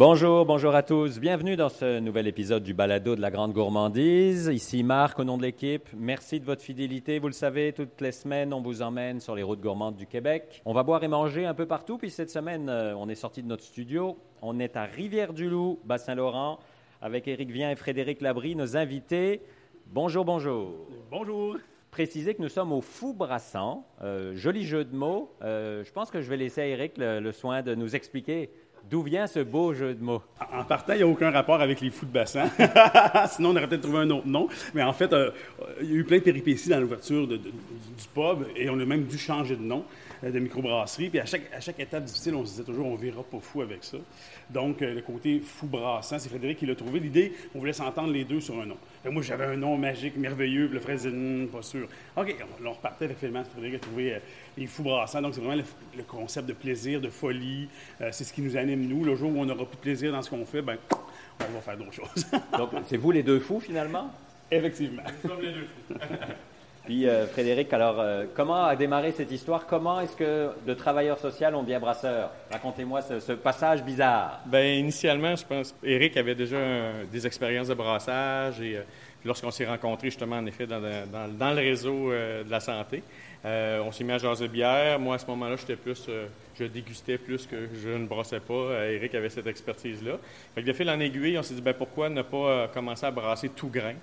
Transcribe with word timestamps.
Bonjour, 0.00 0.46
bonjour 0.46 0.74
à 0.74 0.82
tous. 0.82 1.20
Bienvenue 1.20 1.56
dans 1.56 1.68
ce 1.68 1.98
nouvel 1.98 2.26
épisode 2.26 2.62
du 2.62 2.72
Balado 2.72 3.16
de 3.16 3.20
la 3.20 3.30
Grande 3.30 3.52
Gourmandise. 3.52 4.46
Ici 4.46 4.82
Marc 4.82 5.18
au 5.18 5.24
nom 5.24 5.36
de 5.36 5.42
l'équipe. 5.42 5.90
Merci 5.94 6.40
de 6.40 6.46
votre 6.46 6.62
fidélité. 6.62 7.18
Vous 7.18 7.26
le 7.26 7.34
savez, 7.34 7.74
toutes 7.74 8.00
les 8.00 8.12
semaines, 8.12 8.54
on 8.54 8.62
vous 8.62 8.80
emmène 8.80 9.20
sur 9.20 9.34
les 9.34 9.42
routes 9.42 9.60
gourmandes 9.60 9.96
du 9.96 10.06
Québec. 10.06 10.62
On 10.64 10.72
va 10.72 10.84
boire 10.84 11.04
et 11.04 11.08
manger 11.08 11.44
un 11.44 11.52
peu 11.52 11.66
partout. 11.66 11.98
Puis 11.98 12.08
cette 12.08 12.30
semaine, 12.30 12.70
euh, 12.70 12.94
on 12.96 13.10
est 13.10 13.14
sorti 13.14 13.42
de 13.42 13.48
notre 13.48 13.62
studio. 13.62 14.16
On 14.40 14.58
est 14.58 14.74
à 14.74 14.84
Rivière-du-Loup, 14.84 15.80
Bas-Saint-Laurent, 15.84 16.60
avec 17.02 17.28
Éric 17.28 17.50
Vien 17.50 17.70
et 17.70 17.76
Frédéric 17.76 18.22
Labrie, 18.22 18.56
nos 18.56 18.78
invités. 18.78 19.42
Bonjour, 19.88 20.24
bonjour. 20.24 20.76
Bonjour. 21.10 21.58
Préciser 21.90 22.34
que 22.34 22.40
nous 22.40 22.48
sommes 22.48 22.72
au 22.72 22.80
Fou 22.80 23.12
Brassant. 23.12 23.84
Euh, 24.00 24.34
joli 24.34 24.64
jeu 24.64 24.86
de 24.86 24.96
mots. 24.96 25.34
Euh, 25.42 25.84
je 25.84 25.92
pense 25.92 26.10
que 26.10 26.22
je 26.22 26.30
vais 26.30 26.38
laisser 26.38 26.62
à 26.62 26.66
Éric 26.66 26.96
le, 26.96 27.20
le 27.20 27.32
soin 27.32 27.60
de 27.60 27.74
nous 27.74 27.94
expliquer 27.94 28.48
D'où 28.88 29.02
vient 29.02 29.26
ce 29.26 29.40
beau 29.40 29.72
jeu 29.74 29.94
de 29.94 30.02
mots? 30.02 30.22
En 30.52 30.64
partant, 30.64 30.94
il 30.94 30.98
n'y 30.98 31.02
a 31.02 31.06
aucun 31.06 31.30
rapport 31.30 31.60
avec 31.60 31.80
les 31.80 31.90
fous 31.90 32.06
de 32.06 32.12
bassin. 32.12 32.50
Sinon, 33.28 33.50
on 33.50 33.56
aurait 33.56 33.68
peut-être 33.68 33.82
trouvé 33.82 33.98
un 33.98 34.10
autre 34.10 34.26
nom. 34.26 34.48
Mais 34.74 34.82
en 34.82 34.92
fait, 34.92 35.12
euh, 35.12 35.30
il 35.80 35.90
y 35.90 35.92
a 35.92 35.96
eu 35.96 36.04
plein 36.04 36.18
de 36.18 36.22
péripéties 36.22 36.68
dans 36.68 36.80
l'ouverture 36.80 37.26
du 37.26 37.38
pub 38.14 38.46
et 38.56 38.68
on 38.70 38.78
a 38.80 38.84
même 38.84 39.04
dû 39.04 39.18
changer 39.18 39.56
de 39.56 39.62
nom 39.62 39.84
de 40.22 40.38
microbrasserie. 40.38 41.08
Puis 41.08 41.20
à 41.20 41.26
chaque, 41.26 41.52
à 41.52 41.60
chaque 41.60 41.80
étape 41.80 42.04
difficile, 42.04 42.34
on 42.34 42.44
se 42.44 42.50
disait 42.50 42.64
toujours, 42.64 42.86
on 42.86 42.96
verra 42.96 43.22
pas 43.22 43.38
fou 43.40 43.62
avec 43.62 43.84
ça. 43.84 43.96
Donc, 44.50 44.82
euh, 44.82 44.94
le 44.94 45.00
côté 45.00 45.40
fou 45.40 45.66
brassant, 45.66 46.18
c'est 46.18 46.28
Frédéric 46.28 46.58
qui 46.58 46.66
l'a 46.66 46.74
trouvé. 46.74 47.00
L'idée, 47.00 47.32
on 47.54 47.60
voulait 47.60 47.72
s'entendre 47.72 48.12
les 48.12 48.24
deux 48.24 48.40
sur 48.40 48.60
un 48.60 48.66
nom. 48.66 48.76
moi, 49.04 49.22
j'avais 49.22 49.44
un 49.44 49.56
nom 49.56 49.76
magique, 49.76 50.16
merveilleux, 50.16 50.66
puis 50.66 50.74
le 50.74 50.80
frère 50.80 50.96
disait, 50.96 51.46
pas 51.46 51.62
sûr. 51.62 51.88
OK, 52.16 52.36
on, 52.64 52.70
repartait 52.70 53.06
avec 53.06 53.18
Frédéric. 53.18 53.48
Frédéric 53.50 53.76
a 53.76 53.78
trouvé 53.78 54.16
les 54.58 54.66
fous 54.66 54.82
brassants. 54.82 55.22
Donc, 55.22 55.34
c'est 55.34 55.40
vraiment 55.40 55.62
le, 55.96 56.02
concept 56.02 56.48
de 56.48 56.52
plaisir, 56.52 57.00
de 57.00 57.08
folie. 57.08 57.68
c'est 58.10 58.24
ce 58.24 58.32
qui 58.32 58.42
nous 58.42 58.56
anime, 58.56 58.86
nous. 58.86 59.04
Le 59.04 59.14
jour 59.14 59.30
où 59.34 59.40
on 59.40 59.46
n'aura 59.46 59.64
plus 59.64 59.76
de 59.76 59.82
plaisir 59.82 60.12
dans 60.12 60.22
ce 60.22 60.30
qu'on 60.30 60.44
fait, 60.44 60.62
ben, 60.62 60.76
on 61.40 61.52
va 61.52 61.60
faire 61.60 61.76
d'autres 61.76 61.92
choses. 61.92 62.26
Donc, 62.56 62.70
c'est 62.88 62.96
vous 62.96 63.10
les 63.10 63.22
deux 63.22 63.40
fous, 63.40 63.60
finalement? 63.60 64.10
Effectivement. 64.50 65.02
Nous 65.22 65.30
sommes 65.30 65.40
les 65.40 65.52
deux 65.52 65.66
fous. 65.88 65.94
Euh, 66.90 67.26
Frédéric, 67.26 67.72
alors 67.72 68.00
euh, 68.00 68.24
comment 68.34 68.64
a 68.64 68.74
démarré 68.74 69.12
cette 69.12 69.30
histoire? 69.30 69.66
Comment 69.66 70.00
est-ce 70.00 70.16
que 70.16 70.50
de 70.66 70.74
travailleurs 70.74 71.18
social 71.18 71.54
on 71.54 71.62
devient 71.62 71.78
brasseur? 71.80 72.30
Racontez-moi 72.50 73.00
ce, 73.02 73.32
passage 73.32 73.84
bizarre. 73.84 74.40
Bien, 74.46 74.74
initialement, 74.74 75.36
je 75.36 75.44
pense, 75.44 75.74
Eric 75.84 76.16
avait 76.16 76.34
déjà 76.34 76.58
des 77.10 77.26
expériences 77.26 77.68
de 77.68 77.74
brassage 77.74 78.60
et 78.60 78.76
euh, 78.76 78.82
lorsqu'on 79.24 79.52
s'est 79.52 79.66
rencontrés 79.66 80.08
justement 80.08 80.36
en 80.36 80.46
effet 80.46 80.66
dans, 80.66 80.80
le 80.80 81.60
réseau 81.60 82.10
de 82.10 82.50
la 82.50 82.60
santé, 82.60 83.02
on 83.44 83.92
s'est 83.92 84.02
mis 84.02 84.12
à 84.12 84.18
jaser 84.18 84.48
de 84.48 84.52
bière. 84.52 84.98
Moi 84.98 85.14
à 85.14 85.18
ce 85.18 85.26
moment-là, 85.26 85.56
j'étais 85.56 85.76
plus, 85.76 86.08
je 86.58 86.64
dégustais 86.64 87.18
plus 87.18 87.46
que 87.46 87.68
je 87.82 87.90
ne 87.90 88.06
brassais 88.06 88.40
pas. 88.40 88.86
Eric 88.86 89.14
avait 89.14 89.28
cette 89.28 89.46
expertise-là. 89.46 90.12
De 90.60 90.72
fil 90.72 90.88
en 90.88 90.98
aiguille, 90.98 91.38
on 91.38 91.42
s'est 91.42 91.54
dit 91.54 91.60
ben 91.60 91.74
pourquoi 91.74 92.08
ne 92.08 92.22
pas 92.22 92.68
commencer 92.68 93.06
à 93.06 93.10
brasser 93.10 93.50
tout 93.50 93.68
grain? 93.68 93.94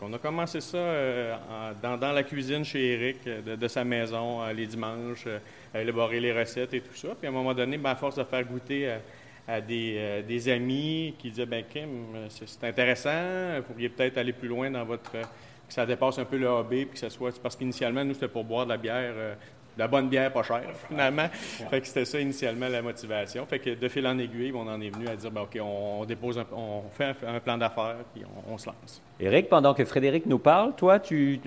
On 0.00 0.12
a 0.12 0.18
commencé 0.18 0.60
ça 0.60 0.78
euh, 0.78 1.36
dans, 1.82 2.12
la 2.12 2.22
cuisine 2.22 2.64
chez 2.64 2.92
Eric, 2.92 3.18
euh, 3.26 3.56
de, 3.56 3.68
sa 3.68 3.84
maison, 3.84 4.42
euh, 4.42 4.52
les 4.52 4.66
dimanches, 4.66 5.26
à 5.74 5.80
élaborer 5.80 6.20
les 6.20 6.32
recettes 6.32 6.74
et 6.74 6.80
tout 6.80 6.94
ça. 6.94 7.08
Puis 7.18 7.26
à 7.26 7.30
un 7.30 7.32
moment 7.32 7.54
donné, 7.54 7.76
ben, 7.76 7.90
à 7.90 7.96
force 7.96 8.16
de 8.16 8.24
faire 8.24 8.44
goûter 8.44 8.94
à, 9.48 9.60
des, 9.60 10.48
amis 10.48 11.14
qui 11.18 11.30
disaient 11.30 11.46
ben 11.46 11.64
Kim, 11.68 11.88
c'est 12.28 12.64
intéressant, 12.64 13.56
vous 13.56 13.62
pourriez 13.64 13.88
peut-être 13.88 14.18
aller 14.18 14.32
plus 14.32 14.48
loin 14.48 14.70
dans 14.70 14.84
votre. 14.84 15.10
que 15.10 15.74
ça 15.74 15.84
dépasse 15.84 16.18
un 16.18 16.24
peu 16.24 16.36
le 16.36 16.46
hobby, 16.46 16.84
puis 16.84 16.94
que 16.94 16.98
ça 16.98 17.10
soit. 17.10 17.36
Parce 17.40 17.56
qu'initialement, 17.56 18.04
nous, 18.04 18.14
c'était 18.14 18.28
pour 18.28 18.44
boire 18.44 18.66
de 18.66 18.70
la 18.70 18.76
bière 18.76 19.14
la 19.80 19.88
bonne 19.88 20.08
bière 20.08 20.30
pas 20.30 20.42
chère, 20.42 20.62
finalement. 20.88 21.26
Fait 21.70 21.80
que 21.80 21.86
c'était 21.86 22.04
ça 22.04 22.20
initialement 22.20 22.68
la 22.68 22.82
motivation. 22.82 23.46
Fait 23.46 23.58
que 23.58 23.70
de 23.70 23.88
fil 23.88 24.06
en 24.06 24.18
aiguille, 24.18 24.52
on 24.54 24.68
en 24.68 24.78
est 24.80 24.90
venu 24.90 25.08
à 25.08 25.16
dire, 25.16 25.30
ben, 25.30 25.40
OK, 25.40 25.58
on, 25.60 26.04
dépose 26.04 26.38
on 26.52 26.82
fait 26.92 27.16
un, 27.26 27.40
plan 27.40 27.56
d'affaires, 27.56 27.96
puis 28.14 28.22
on, 28.50 28.58
se 28.58 28.66
lance. 28.66 29.00
Éric, 29.18 29.48
pendant 29.48 29.72
que 29.72 29.84
Frédéric 29.86 30.26
nous 30.26 30.38
parle, 30.38 30.74
toi, 30.76 31.00
tu, 31.00 31.40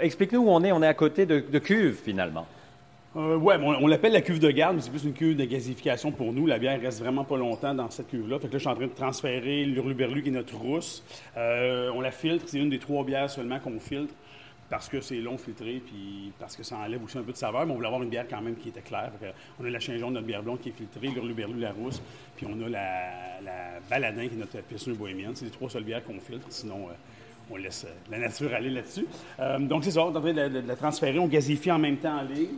explique-nous 0.00 0.42
où 0.42 0.50
on 0.50 0.62
est. 0.62 0.70
On 0.70 0.82
est 0.82 0.86
à 0.86 0.94
côté 0.94 1.26
de, 1.26 1.58
cuve, 1.58 1.98
finalement. 2.04 2.46
Euh, 3.16 3.36
oui, 3.36 3.54
on, 3.60 3.86
l'appelle 3.88 4.12
la 4.12 4.22
cuve 4.22 4.38
de 4.38 4.50
garde, 4.50 4.76
mais 4.76 4.82
c'est 4.82 4.90
plus 4.90 5.04
une 5.04 5.12
cuve 5.12 5.36
de 5.36 5.44
gazification 5.44 6.12
pour 6.12 6.32
nous. 6.32 6.46
La 6.46 6.58
bière 6.58 6.80
reste 6.80 7.00
vraiment 7.00 7.24
pas 7.24 7.36
longtemps 7.36 7.74
dans 7.74 7.90
cette 7.90 8.08
cuve-là. 8.08 8.38
Fait 8.38 8.46
que 8.46 8.52
là, 8.52 8.58
je 8.58 8.62
suis 8.62 8.68
en 8.68 8.76
train 8.76 8.86
de 8.86 8.92
transférer 8.92 9.64
l'Hurluberlu, 9.64 10.22
qui 10.22 10.28
est 10.28 10.32
notre 10.32 10.56
rousse. 10.56 11.02
Euh, 11.36 11.90
on 11.94 12.00
la 12.00 12.12
filtre. 12.12 12.44
C'est 12.46 12.58
une 12.58 12.70
des 12.70 12.78
trois 12.78 13.04
bières 13.04 13.28
seulement 13.28 13.58
qu'on 13.58 13.80
filtre 13.80 14.14
parce 14.72 14.88
que 14.88 15.02
c'est 15.02 15.16
long 15.16 15.36
filtré, 15.36 15.82
puis 15.84 16.32
parce 16.38 16.56
que 16.56 16.62
ça 16.62 16.78
enlève 16.78 17.04
aussi 17.04 17.18
un 17.18 17.22
peu 17.22 17.32
de 17.32 17.36
saveur, 17.36 17.66
mais 17.66 17.72
on 17.72 17.74
voulait 17.74 17.88
avoir 17.88 18.02
une 18.02 18.08
bière 18.08 18.24
quand 18.26 18.40
même 18.40 18.56
qui 18.56 18.70
était 18.70 18.80
claire. 18.80 19.12
on 19.60 19.66
a 19.66 19.68
la 19.68 19.78
chien 19.78 19.98
jaune, 19.98 20.14
notre 20.14 20.26
bière 20.26 20.42
blonde 20.42 20.60
qui 20.60 20.70
est 20.70 20.72
filtrée, 20.72 21.08
l'Hurluberlu, 21.08 21.60
la 21.60 21.72
rousse, 21.72 22.00
puis 22.34 22.46
on 22.48 22.58
a 22.64 22.70
la, 22.70 23.40
la 23.44 23.80
Baladin 23.90 24.28
qui 24.28 24.34
est 24.34 24.38
notre 24.38 24.62
pilsner 24.62 24.94
bohémienne. 24.94 25.32
C'est 25.34 25.44
les 25.44 25.50
trois 25.50 25.68
seules 25.68 25.84
bières 25.84 26.02
qu'on 26.02 26.18
filtre, 26.18 26.46
sinon 26.48 26.88
euh, 26.88 26.94
on 27.50 27.56
laisse 27.56 27.84
euh, 27.84 27.92
la 28.10 28.16
nature 28.16 28.54
aller 28.54 28.70
là-dessus. 28.70 29.06
Euh, 29.40 29.58
donc 29.58 29.84
c'est 29.84 29.90
ça, 29.90 30.06
on 30.06 30.14
est 30.14 30.16
en 30.16 30.20
train 30.22 30.32
de, 30.32 30.66
la 30.66 30.76
transférer, 30.76 31.18
on 31.18 31.28
gazifie 31.28 31.70
en 31.70 31.78
même 31.78 31.98
temps 31.98 32.20
en 32.20 32.22
ligne. 32.22 32.56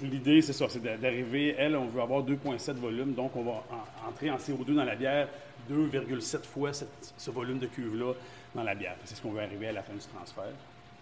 L'idée, 0.00 0.42
c'est 0.42 0.52
ça, 0.52 0.66
c'est 0.68 1.00
d'arriver, 1.00 1.56
elle, 1.58 1.74
on 1.74 1.86
veut 1.86 2.02
avoir 2.02 2.22
2,7 2.22 2.74
volume, 2.74 3.14
donc 3.14 3.34
on 3.34 3.42
va 3.42 3.64
entrer 4.08 4.30
en 4.30 4.36
CO2 4.36 4.76
dans 4.76 4.84
la 4.84 4.94
bière 4.94 5.26
2,7 5.68 6.44
fois 6.44 6.70
ce 6.72 7.30
volume 7.32 7.58
de 7.58 7.66
cuve-là 7.66 8.12
dans 8.54 8.62
la 8.62 8.76
bière. 8.76 8.94
C'est 9.04 9.16
ce 9.16 9.22
qu'on 9.22 9.32
veut 9.32 9.42
arriver 9.42 9.66
à 9.66 9.72
la 9.72 9.82
fin 9.82 9.94
du 9.94 10.06
transfert. 10.14 10.54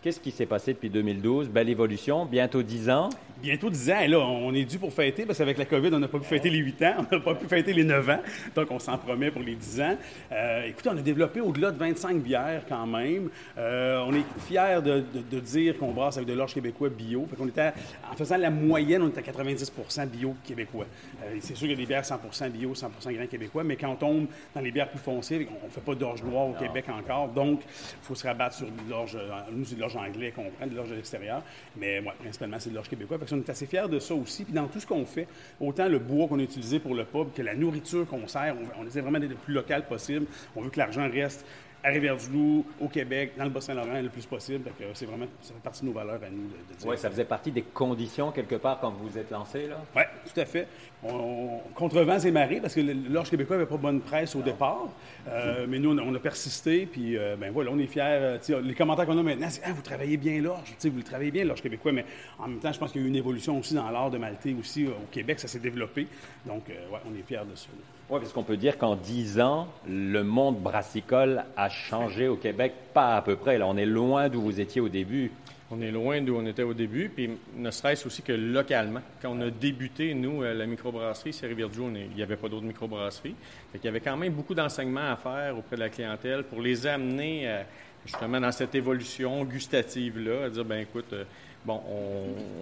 Qu'est-ce 0.06 0.20
qui 0.20 0.30
s'est 0.30 0.46
passé 0.46 0.72
depuis 0.72 0.88
2012? 0.88 1.48
Belle 1.48 1.68
évolution, 1.68 2.26
bientôt 2.26 2.62
10 2.62 2.90
ans. 2.90 3.08
Bientôt 3.42 3.68
10 3.68 3.90
ans. 3.90 4.00
Et 4.00 4.06
là, 4.06 4.20
on 4.20 4.54
est 4.54 4.64
dû 4.64 4.78
pour 4.78 4.92
fêter, 4.92 5.26
parce 5.26 5.36
qu'avec 5.36 5.58
la 5.58 5.64
COVID, 5.64 5.90
on 5.92 5.98
n'a 5.98 6.06
pas 6.06 6.20
pu 6.20 6.26
fêter 6.26 6.48
les 6.48 6.58
8 6.58 6.82
ans, 6.82 6.94
on 6.98 7.16
n'a 7.16 7.20
pas 7.20 7.34
pu 7.34 7.46
fêter 7.48 7.72
les 7.72 7.82
9 7.82 8.10
ans. 8.10 8.20
Donc, 8.54 8.70
on 8.70 8.78
s'en 8.78 8.96
promet 8.98 9.32
pour 9.32 9.42
les 9.42 9.56
10 9.56 9.80
ans. 9.80 9.96
Euh, 10.30 10.62
écoutez, 10.68 10.90
on 10.90 10.96
a 10.96 11.02
développé 11.02 11.40
au-delà 11.40 11.72
de 11.72 11.78
25 11.78 12.18
bières 12.18 12.62
quand 12.68 12.86
même. 12.86 13.30
Euh, 13.58 14.04
on 14.06 14.14
est 14.14 14.22
fiers 14.46 14.78
de, 14.80 15.40
dire 15.40 15.76
qu'on 15.76 15.90
brasse 15.90 16.18
avec 16.18 16.28
de 16.28 16.34
l'orge 16.34 16.54
québécois 16.54 16.88
bio. 16.88 17.26
Fait 17.28 17.34
qu'on 17.34 17.48
était, 17.48 17.72
en 18.08 18.14
faisant 18.14 18.36
la 18.36 18.50
moyenne, 18.50 19.02
on 19.02 19.08
était 19.08 19.28
à 19.28 19.32
90% 19.32 20.06
bio 20.06 20.36
québécois. 20.44 20.86
Euh, 21.24 21.34
c'est 21.40 21.56
sûr 21.56 21.66
qu'il 21.66 21.70
y 21.70 21.74
a 21.74 21.76
des 21.76 21.86
bières 21.86 22.04
100% 22.04 22.48
bio, 22.50 22.74
100% 22.74 23.12
grains 23.12 23.26
québécois, 23.26 23.64
mais 23.64 23.74
quand 23.74 23.90
on 23.90 23.96
tombe 23.96 24.26
dans 24.54 24.60
les 24.60 24.70
bières 24.70 24.88
plus 24.88 25.00
foncées, 25.00 25.48
on 25.62 25.66
ne 25.66 25.70
fait 25.72 25.80
pas 25.80 25.96
d'orge 25.96 26.22
noire 26.22 26.46
au 26.46 26.52
Québec 26.52 26.84
encore. 26.88 27.28
Donc, 27.28 27.62
il 27.64 28.06
faut 28.06 28.14
se 28.14 28.24
rabattre 28.24 28.54
sur 28.54 28.66
de 28.66 28.88
l'orge. 28.88 29.18
Nous, 29.52 29.64
c'est 29.64 29.74
de 29.74 29.80
l'orge 29.80 29.95
anglais 29.98 30.32
qu'on 30.32 30.50
prend, 30.50 30.66
de 30.66 30.74
l'orge 30.74 30.90
de 30.90 30.94
l'extérieur. 30.94 31.42
Mais 31.76 32.02
principalement, 32.20 32.58
c'est 32.58 32.70
de 32.70 32.74
l'orge 32.74 32.88
québécois. 32.88 33.18
Fait 33.18 33.34
on 33.34 33.38
est 33.38 33.50
assez 33.50 33.66
fiers 33.66 33.88
de 33.88 33.98
ça 33.98 34.14
aussi. 34.14 34.44
Puis 34.44 34.52
dans 34.52 34.66
tout 34.66 34.80
ce 34.80 34.86
qu'on 34.86 35.04
fait, 35.04 35.26
autant 35.60 35.88
le 35.88 35.98
bois 35.98 36.28
qu'on 36.28 36.38
a 36.38 36.42
utilisé 36.42 36.78
pour 36.78 36.94
le 36.94 37.04
pub 37.04 37.32
que 37.34 37.42
la 37.42 37.54
nourriture 37.54 38.06
qu'on 38.06 38.26
sert, 38.26 38.54
on, 38.78 38.86
essaie 38.86 39.00
vraiment 39.00 39.18
d'être 39.18 39.30
le 39.30 39.36
plus 39.36 39.54
local 39.54 39.86
possible. 39.86 40.26
On 40.54 40.62
veut 40.62 40.70
que 40.70 40.78
l'argent 40.78 41.08
reste 41.10 41.44
à 41.86 41.90
Rivière-du-Loup, 41.90 42.64
au 42.80 42.88
Québec, 42.88 43.34
dans 43.38 43.44
le 43.44 43.50
Bas-Saint-Laurent 43.50 44.00
le 44.02 44.08
plus 44.08 44.26
possible. 44.26 44.68
c'est 44.92 45.06
vraiment, 45.06 45.26
ça 45.40 45.54
fait 45.54 45.62
partie 45.62 45.82
de 45.82 45.86
nos 45.86 45.92
valeurs 45.92 46.20
à 46.20 46.28
nous 46.28 46.48
de, 46.48 46.76
dire. 46.76 46.88
Oui, 46.88 46.98
ça 46.98 47.08
faisait 47.08 47.24
partie 47.24 47.52
des 47.52 47.62
conditions 47.62 48.32
quelque 48.32 48.56
part 48.56 48.80
quand 48.80 48.90
vous 48.90 49.06
vous 49.06 49.16
êtes 49.16 49.30
lancé, 49.30 49.68
là? 49.68 49.80
Oui, 49.94 50.02
tout 50.24 50.40
à 50.40 50.44
fait. 50.44 50.66
On, 51.04 51.60
contre 51.76 52.00
vents 52.00 52.18
et 52.18 52.30
marées, 52.32 52.60
parce 52.60 52.74
que 52.74 52.80
l'Orge 52.80 53.30
québécois 53.30 53.56
n'avait 53.56 53.68
pas 53.68 53.76
bonne 53.76 54.00
presse 54.00 54.34
au 54.34 54.42
départ, 54.42 54.88
euh, 55.28 55.66
mais 55.68 55.78
nous, 55.78 55.96
on 55.96 56.14
a, 56.14 56.18
persisté, 56.18 56.86
puis 56.86 57.16
euh, 57.16 57.36
ben 57.36 57.52
voilà, 57.52 57.70
on 57.70 57.78
est 57.78 57.86
fiers. 57.86 58.02
Euh, 58.02 58.38
les 58.64 58.74
commentaires 58.74 59.06
qu'on 59.06 59.18
a 59.18 59.22
maintenant, 59.22 59.48
c'est 59.48 59.62
ah, 59.64 59.70
vous 59.72 59.82
travaillez 59.82 60.16
bien 60.16 60.42
l'Orge, 60.42 60.74
vous 60.82 60.96
le 60.96 61.04
travaillez 61.04 61.30
bien 61.30 61.44
l'Orge 61.44 61.62
québécois, 61.62 61.92
mais 61.92 62.04
en 62.40 62.48
même 62.48 62.58
temps, 62.58 62.72
je 62.72 62.80
pense 62.80 62.90
qu'il 62.90 63.00
y 63.00 63.04
a 63.04 63.06
eu 63.06 63.10
une 63.10 63.16
évolution 63.16 63.60
aussi 63.60 63.74
dans 63.74 63.88
l'art 63.90 64.10
de 64.10 64.18
maltais 64.18 64.56
aussi 64.58 64.86
au 64.86 65.06
Québec, 65.12 65.38
ça 65.38 65.46
s'est 65.46 65.60
développé. 65.60 66.08
Donc, 66.46 66.64
ouais, 66.66 66.98
on 67.08 67.16
est 67.16 67.22
fiers 67.22 67.46
de 67.48 67.54
ça. 67.54 67.68
Oui, 68.08 68.20
parce 68.20 68.32
qu'on 68.32 68.44
peut 68.44 68.56
dire 68.56 68.78
qu'en 68.78 68.94
dix 68.94 69.40
ans, 69.40 69.66
le 69.88 70.22
monde 70.22 70.60
brassicole 70.60 71.44
a 71.56 71.68
changé 71.68 72.28
au 72.28 72.36
Québec, 72.36 72.72
pas 72.94 73.16
à 73.16 73.22
peu 73.22 73.34
près. 73.34 73.58
Là, 73.58 73.66
on 73.66 73.76
est 73.76 73.84
loin 73.84 74.28
d'où 74.28 74.40
vous 74.42 74.60
étiez 74.60 74.80
au 74.80 74.88
début. 74.88 75.32
On 75.72 75.80
est 75.80 75.90
loin 75.90 76.20
d'où 76.22 76.36
on 76.36 76.46
était 76.46 76.62
au 76.62 76.72
début, 76.72 77.08
puis 77.08 77.28
ne 77.56 77.70
serait-ce 77.72 78.06
aussi 78.06 78.22
que 78.22 78.32
localement. 78.32 79.00
Quand 79.20 79.32
on 79.36 79.40
a 79.40 79.50
débuté, 79.50 80.14
nous, 80.14 80.44
euh, 80.44 80.54
la 80.54 80.66
microbrasserie, 80.66 81.32
c'est 81.32 81.48
Rivière-du 81.48 81.80
il 81.80 82.14
n'y 82.14 82.22
avait 82.22 82.36
pas 82.36 82.48
d'autres 82.48 82.64
microbrasseries. 82.64 83.34
Il 83.74 83.84
y 83.84 83.88
avait 83.88 83.98
quand 83.98 84.16
même 84.16 84.32
beaucoup 84.32 84.54
d'enseignements 84.54 85.10
à 85.10 85.16
faire 85.16 85.58
auprès 85.58 85.74
de 85.74 85.80
la 85.80 85.88
clientèle 85.88 86.44
pour 86.44 86.60
les 86.60 86.86
amener 86.86 87.48
euh, 87.48 87.62
justement 88.06 88.40
dans 88.40 88.52
cette 88.52 88.74
évolution 88.74 89.44
gustative-là, 89.44 90.44
à 90.44 90.50
dire, 90.50 90.64
ben 90.64 90.80
écoute, 90.80 91.12
euh, 91.12 91.24
bon, 91.64 91.80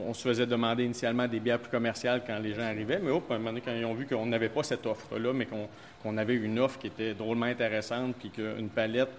on, 0.06 0.14
se 0.14 0.22
faisait 0.28 0.46
demander 0.46 0.84
initialement 0.84 1.28
des 1.28 1.40
bières 1.40 1.58
plus 1.58 1.70
commerciales 1.70 2.22
quand 2.26 2.38
les 2.38 2.54
gens 2.54 2.62
arrivaient, 2.62 3.00
mais 3.02 3.10
hop, 3.10 3.30
à 3.30 3.34
un 3.34 3.38
moment 3.38 3.50
donné, 3.50 3.60
quand 3.60 3.74
ils 3.74 3.84
ont 3.84 3.94
vu 3.94 4.06
qu'on 4.06 4.26
n'avait 4.26 4.48
pas 4.48 4.62
cette 4.62 4.86
offre-là, 4.86 5.32
mais 5.32 5.46
qu'on 5.46 6.16
avait 6.16 6.34
une 6.34 6.58
offre 6.58 6.78
qui 6.78 6.88
était 6.88 7.14
drôlement 7.14 7.46
intéressante, 7.46 8.16
puis 8.18 8.30
qu'une 8.30 8.68
palette 8.68 9.10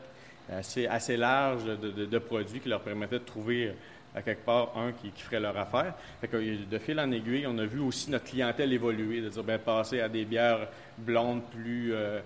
assez, 0.51 0.87
assez 0.87 1.17
large 1.17 1.65
de, 1.65 2.19
produits 2.19 2.59
qui 2.59 2.69
leur 2.69 2.81
permettait 2.81 3.19
de 3.19 3.25
trouver 3.25 3.73
à 4.15 4.21
quelque 4.21 4.45
part 4.45 4.71
un 4.77 4.93
qui, 4.93 5.11
ferait 5.21 5.39
leur 5.39 5.57
affaire. 5.57 5.93
Fait 6.21 6.27
que, 6.27 6.37
de 6.37 6.77
fil 6.77 6.99
en 6.99 7.11
aiguille, 7.11 7.45
on 7.47 7.57
a 7.57 7.65
vu 7.65 7.79
aussi 7.79 8.09
notre 8.09 8.25
clientèle 8.25 8.71
évoluer, 8.71 9.21
de 9.21 9.29
dire, 9.29 9.43
ben, 9.43 9.59
passer 9.59 9.99
à 9.99 10.07
des 10.07 10.23
bières 10.23 10.67
blondes 10.97 11.41
plus, 11.51 11.93
euh, 11.93 12.19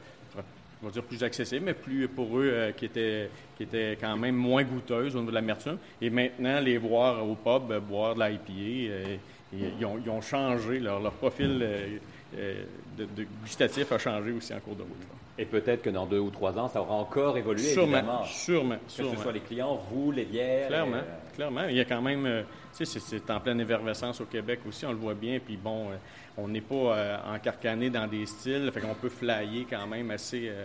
on 0.81 0.87
va 0.87 0.91
dire 0.91 1.03
plus 1.03 1.23
accessibles, 1.23 1.65
mais 1.65 1.73
plus 1.73 2.07
pour 2.07 2.37
eux 2.37 2.49
euh, 2.51 2.71
qui, 2.71 2.85
étaient, 2.85 3.29
qui 3.57 3.63
étaient 3.63 3.97
quand 3.99 4.15
même 4.17 4.35
moins 4.35 4.63
goûteuses 4.63 5.15
au 5.15 5.19
niveau 5.19 5.31
de 5.31 5.35
l'amertume. 5.35 5.77
Et 6.01 6.09
maintenant, 6.09 6.59
les 6.61 6.77
voir 6.77 7.27
au 7.27 7.35
pub, 7.35 7.71
euh, 7.71 7.79
boire 7.79 8.15
de 8.15 8.21
l'IPA, 8.23 9.19
ils, 9.53 9.85
ont, 9.85 9.99
ils 10.03 10.09
ont 10.09 10.21
changé, 10.21 10.79
leur, 10.79 10.99
leur 11.01 11.13
profil 11.13 11.59
euh, 11.61 11.97
euh, 12.37 12.63
de, 12.97 13.05
de 13.05 13.25
gustatif 13.43 13.91
a 13.91 13.97
changé 13.97 14.31
aussi 14.31 14.53
en 14.53 14.59
cours 14.59 14.75
de 14.75 14.83
route. 14.83 14.91
Et 15.37 15.45
peut-être 15.45 15.81
que 15.81 15.89
dans 15.89 16.05
deux 16.05 16.19
ou 16.19 16.29
trois 16.29 16.57
ans, 16.59 16.67
ça 16.67 16.81
aura 16.81 16.95
encore 16.95 17.37
évolué, 17.37 17.63
Sûrement, 17.63 17.97
évidemment. 17.97 18.23
sûrement, 18.25 18.75
Que 18.75 19.03
ce 19.03 19.15
soit 19.15 19.31
les 19.31 19.39
clients, 19.39 19.79
vous, 19.89 20.11
les 20.11 20.25
bières. 20.25 20.67
Clairement, 20.67 20.97
euh, 20.97 21.33
clairement. 21.35 21.63
Il 21.69 21.75
y 21.77 21.79
a 21.79 21.85
quand 21.85 22.01
même, 22.01 22.25
euh, 22.25 22.41
c'est- 22.71 22.85
c'est 22.99 23.29
en 23.31 23.39
pleine 23.39 23.59
effervescence 23.61 24.21
au 24.21 24.25
Québec 24.25 24.59
aussi, 24.67 24.85
on 24.85 24.91
le 24.91 24.97
voit 24.97 25.13
bien. 25.13 25.39
Puis 25.39 25.57
bon, 25.57 25.89
euh, 25.91 25.95
on 26.37 26.47
n'est 26.47 26.61
pas 26.61 26.75
euh, 26.75 27.17
encarcané 27.35 27.89
dans 27.89 28.07
des 28.07 28.25
styles, 28.25 28.69
fait 28.73 28.81
qu'on 28.81 28.93
peut 28.95 29.09
flyer 29.09 29.65
quand 29.69 29.85
même 29.87 30.11
assez, 30.11 30.49
euh, 30.49 30.63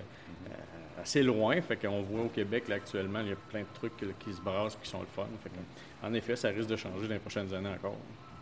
assez 1.03 1.23
loin. 1.23 1.61
Fait 1.61 1.77
qu'on 1.77 2.03
voit 2.03 2.23
au 2.23 2.29
Québec, 2.29 2.69
là, 2.69 2.77
actuellement, 2.77 3.21
il 3.21 3.29
y 3.29 3.33
a 3.33 3.37
plein 3.51 3.61
de 3.61 3.67
trucs 3.75 4.01
là, 4.03 4.09
qui 4.19 4.33
se 4.33 4.41
brassent 4.41 4.79
qui 4.83 4.89
sont 4.89 5.01
le 5.01 5.07
fun. 5.15 5.27
Fait 5.43 5.51
que, 5.51 6.07
en 6.07 6.15
effet, 6.15 6.37
ça 6.37 6.49
risque 6.49 6.69
de 6.69 6.77
changer 6.77 7.07
dans 7.09 7.15
les 7.15 7.19
prochaines 7.21 7.53
années 7.55 7.71
encore. 7.71 7.97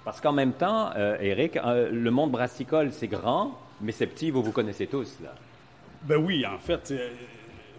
Parce 0.04 0.20
qu'en 0.20 0.32
même 0.32 0.52
temps, 0.52 0.90
euh, 0.96 1.16
Eric, 1.20 1.56
euh, 1.56 1.88
le 1.90 2.10
monde 2.10 2.32
brassicole, 2.32 2.90
c'est 2.92 3.06
grand, 3.06 3.58
mais 3.80 3.92
c'est 3.92 4.06
petit, 4.08 4.30
vous 4.30 4.42
vous 4.42 4.52
connaissez 4.52 4.86
tous, 4.88 5.16
là. 5.22 5.34
Ben 6.02 6.16
oui, 6.16 6.44
en 6.44 6.58
fait, 6.58 6.92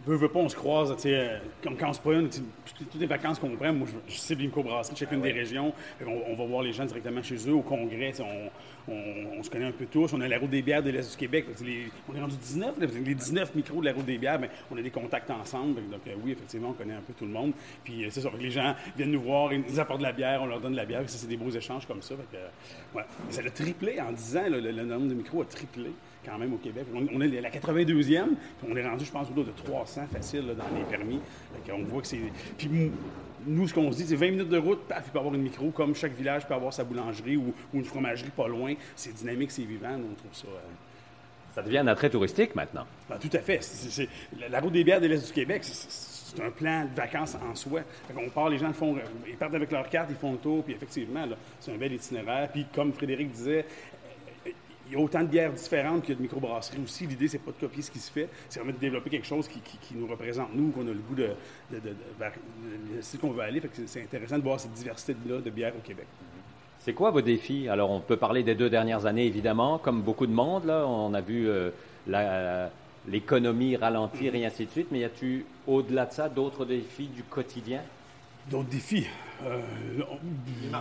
veux, 0.06 0.16
veux 0.18 0.30
pas, 0.30 0.40
on 0.40 0.50
se 0.50 0.56
croise, 0.56 0.94
tu 0.96 1.04
sais, 1.04 1.16
euh, 1.16 1.38
comme 1.64 1.76
quand 1.78 1.90
on 1.90 1.94
se 1.94 2.00
promène, 2.00 2.30
toutes, 2.30 2.96
les 3.00 3.06
vacances 3.06 3.40
qu'on 3.40 3.50
prend, 3.56 3.72
moi, 3.74 3.88
je, 4.08 4.14
je 4.14 4.20
cible 4.20 4.42
une 4.42 4.48
microbrasserie 4.48 4.94
de 4.94 5.00
chacune 5.00 5.22
des 5.22 5.32
régions. 5.32 5.74
On, 6.06 6.36
va 6.36 6.46
voir 6.46 6.64
les 6.64 6.74
gens 6.74 6.86
directement 6.86 7.22
chez 7.24 7.36
eux, 7.48 7.54
au 7.54 7.62
congrès, 7.62 8.14
on, 8.20 8.92
on- 8.92 9.40
on 9.40 9.44
se 9.44 9.50
connaît 9.50 9.66
un 9.66 9.72
peu 9.72 9.86
tous. 9.86 10.12
On 10.14 10.22
a 10.22 10.28
la 10.28 10.38
route 10.40 10.50
des 10.50 10.62
bières 10.62 10.84
de 10.84 10.90
l'Est 10.90 11.10
du 11.12 11.18
Québec. 11.18 11.46
Les- 11.64 11.88
on 12.10 12.16
est 12.16 12.22
rendu 12.22 12.36
19, 12.36 12.80
là, 12.80 12.88
les 13.06 13.16
19 13.16 13.56
micros 13.56 13.80
de 13.80 13.86
la 13.86 13.94
route 13.94 14.06
des 14.06 14.18
bières, 14.18 14.40
ben, 14.40 14.50
on 14.72 14.78
a 14.78 14.82
des 14.82 14.90
contacts 14.92 15.30
ensemble. 15.32 15.76
Donc, 15.90 16.02
euh, 16.08 16.12
oui, 16.24 16.32
effectivement, 16.32 16.70
on 16.70 16.74
connaît 16.74 16.94
un 16.96 17.02
peu 17.02 17.14
tout 17.14 17.26
le 17.26 17.32
monde. 17.32 17.54
Puis, 17.84 18.04
euh, 18.04 18.08
c'est 18.12 18.22
ça, 18.22 18.30
les 18.40 18.52
gens 18.52 18.76
viennent 18.98 19.12
nous 19.12 19.22
voir, 19.22 19.54
ils 19.54 19.62
nous 19.62 19.80
apportent 19.80 20.00
de 20.00 20.06
la 20.06 20.12
bière, 20.12 20.42
on 20.42 20.48
leur 20.48 20.60
donne 20.60 20.74
de 20.74 20.78
la 20.78 20.86
bière. 20.86 21.02
C'est 21.08 21.28
des 21.28 21.38
beaux 21.38 21.50
échanges 21.52 21.86
comme 21.88 22.02
ça. 22.02 22.16
Fait 22.16 22.38
que, 22.38 22.98
ouais. 22.98 23.04
Ça 23.30 23.42
a 23.46 23.50
triplé 23.50 24.00
en 24.02 24.12
10 24.12 24.38
ans, 24.38 24.50
là, 24.50 24.60
le, 24.60 24.72
le 24.72 24.84
nombre 24.84 25.08
de 25.08 25.14
micros 25.14 25.42
a 25.42 25.46
triplé 25.46 25.92
quand 26.25 26.38
même 26.38 26.54
au 26.54 26.58
Québec. 26.58 26.86
On, 26.94 27.06
on 27.14 27.22
est 27.22 27.28
la 27.42 27.50
82e, 27.50 27.86
puis 28.25 28.72
on 28.72 28.75
est 28.75 28.88
rendu, 28.88 29.06
je 29.06 29.12
pense, 29.12 29.30
au-delà 29.30 29.46
de 29.48 29.52
300 29.64 30.02
facile 30.12 30.48
là, 30.48 30.54
dans 30.56 30.78
les 30.78 30.84
permis. 30.86 31.20
Qu'on 31.68 31.84
voit 31.84 32.02
que 32.02 32.08
c'est. 32.08 32.20
Puis 32.58 32.70
nous, 33.46 33.68
ce 33.68 33.74
qu'on 33.74 33.92
se 33.92 33.98
dit, 33.98 34.06
c'est 34.08 34.16
20 34.16 34.31
minutes 34.31 34.50
de 34.50 34.58
route, 34.58 34.80
paf, 34.88 35.04
il 35.08 35.12
peut 35.12 35.20
avoir 35.20 35.34
une 35.36 35.42
micro, 35.42 35.70
comme 35.72 35.96
chaque 35.96 36.14
village 36.16 36.48
peut 36.48 36.54
avoir 36.54 36.72
sa 36.74 36.84
boulangerie 36.84 37.36
ou, 37.38 37.54
ou 37.74 37.78
une 37.78 37.86
fromagerie 37.86 38.30
pas 38.36 38.48
loin. 38.48 38.74
C'est 38.96 39.14
dynamique, 39.14 39.52
c'est 39.52 39.64
vivant, 39.64 39.94
on 39.96 40.14
trouve 40.16 40.34
ça. 40.34 40.48
euh, 40.48 40.60
Ça 41.56 41.62
devient 41.62 41.80
un 41.80 41.88
attrait 41.88 42.10
touristique 42.10 42.56
maintenant. 42.56 42.86
ben, 43.10 43.18
tout 43.18 43.30
à 43.34 43.40
fait. 43.40 43.60
La, 44.40 44.50
la 44.50 44.60
route 44.60 44.74
des 44.74 44.84
bières 44.84 45.02
de 45.02 45.08
l'Est 45.08 45.25
du 45.28 45.34
Québec, 45.34 45.64
c'est- 45.64 46.12
un 46.42 46.50
plan 46.50 46.86
de 46.86 46.96
vacances 46.96 47.36
en 47.48 47.54
soi. 47.54 47.81
On 48.18 48.28
part, 48.28 48.50
les 48.50 48.58
gens 48.58 48.66
le 48.70 48.74
font, 48.74 48.96
ils 49.30 49.36
partent 49.36 49.54
avec 49.54 49.72
leur 49.72 49.88
carte, 49.88 50.08
ils 50.10 50.16
font 50.16 50.31
le 50.31 50.40
tour, 50.40 50.64
puis 50.64 50.74
effectivement, 50.74 51.25
c'est 51.60 51.72
un 51.72 51.78
bel 51.78 51.94
itinéraire. 51.94 52.50
Puis 52.52 52.66
comme 52.74 52.92
Frédéric 52.92 53.30
disait, 53.30 53.66
il 54.88 54.94
y 54.94 54.96
a 54.96 55.00
autant 55.00 55.22
de 55.22 55.28
bières 55.28 55.52
différentes 55.54 56.02
qu'il 56.02 56.12
y 56.12 56.14
a 56.14 56.18
de 56.18 56.22
microbrasseries 56.22 56.82
aussi. 56.84 57.08
L'idée, 57.08 57.28
c'est 57.28 57.38
pas 57.40 57.52
de 57.52 57.58
copier 57.60 57.82
ce 57.82 57.90
qui 57.92 58.00
se 58.00 58.12
fait, 58.12 58.30
c'est 58.50 58.60
vraiment 58.60 58.74
de 58.76 58.80
développer 58.82 59.10
quelque 59.10 59.26
chose 59.28 59.48
qui, 59.48 59.60
qui- 59.60 59.78
qui 59.78 59.96
nous 59.96 60.08
représente, 60.08 60.50
nous, 60.54 60.72
qu'on 60.72 60.82
a 60.82 60.92
le 60.92 60.96
goût 60.96 61.16
de, 61.16 61.30
de, 61.72 61.80
de, 61.80 63.18
qu'on 63.20 63.32
veut 63.32 63.42
aller. 63.42 63.60
Fait 63.62 63.70
que 63.70 63.86
c'est- 63.88 64.02
intéressant 64.04 64.38
de 64.38 64.44
voir 64.44 64.60
cette 64.60 64.74
diversité-là 64.74 65.40
de 65.40 65.50
bières 65.50 65.74
au 65.76 65.82
Québec. 65.86 66.06
C'est 66.80 66.94
quoi 66.94 67.12
vos 67.12 67.22
défis? 67.22 67.70
Alors, 67.70 67.90
on 67.92 68.02
peut 68.02 68.18
parler 68.18 68.44
des 68.44 68.56
deux 68.56 68.70
dernières 68.70 69.06
années, 69.06 69.26
évidemment, 69.26 69.78
comme 69.78 70.02
beaucoup 70.02 70.28
de 70.28 70.34
monde. 70.34 70.66
Là, 70.66 70.86
on 70.86 71.14
a 71.14 71.22
vu 71.22 71.48
euh, 71.48 71.70
la- 72.08 72.70
l'économie 73.08 73.76
ralentir 73.78 74.36
et 74.36 74.46
ainsi 74.46 74.66
de 74.66 74.72
suite. 74.72 74.88
Mais 74.92 75.00
y 75.00 75.04
a-tu, 75.06 75.46
au-delà 75.68 76.06
de 76.06 76.12
ça, 76.12 76.28
d'autres 76.30 76.66
défis 76.66 77.08
du 77.08 77.24
quotidien? 77.24 77.82
D'autres 78.50 78.69
défis. 78.69 79.07
Euh, 79.45 79.62
on- 80.10 80.72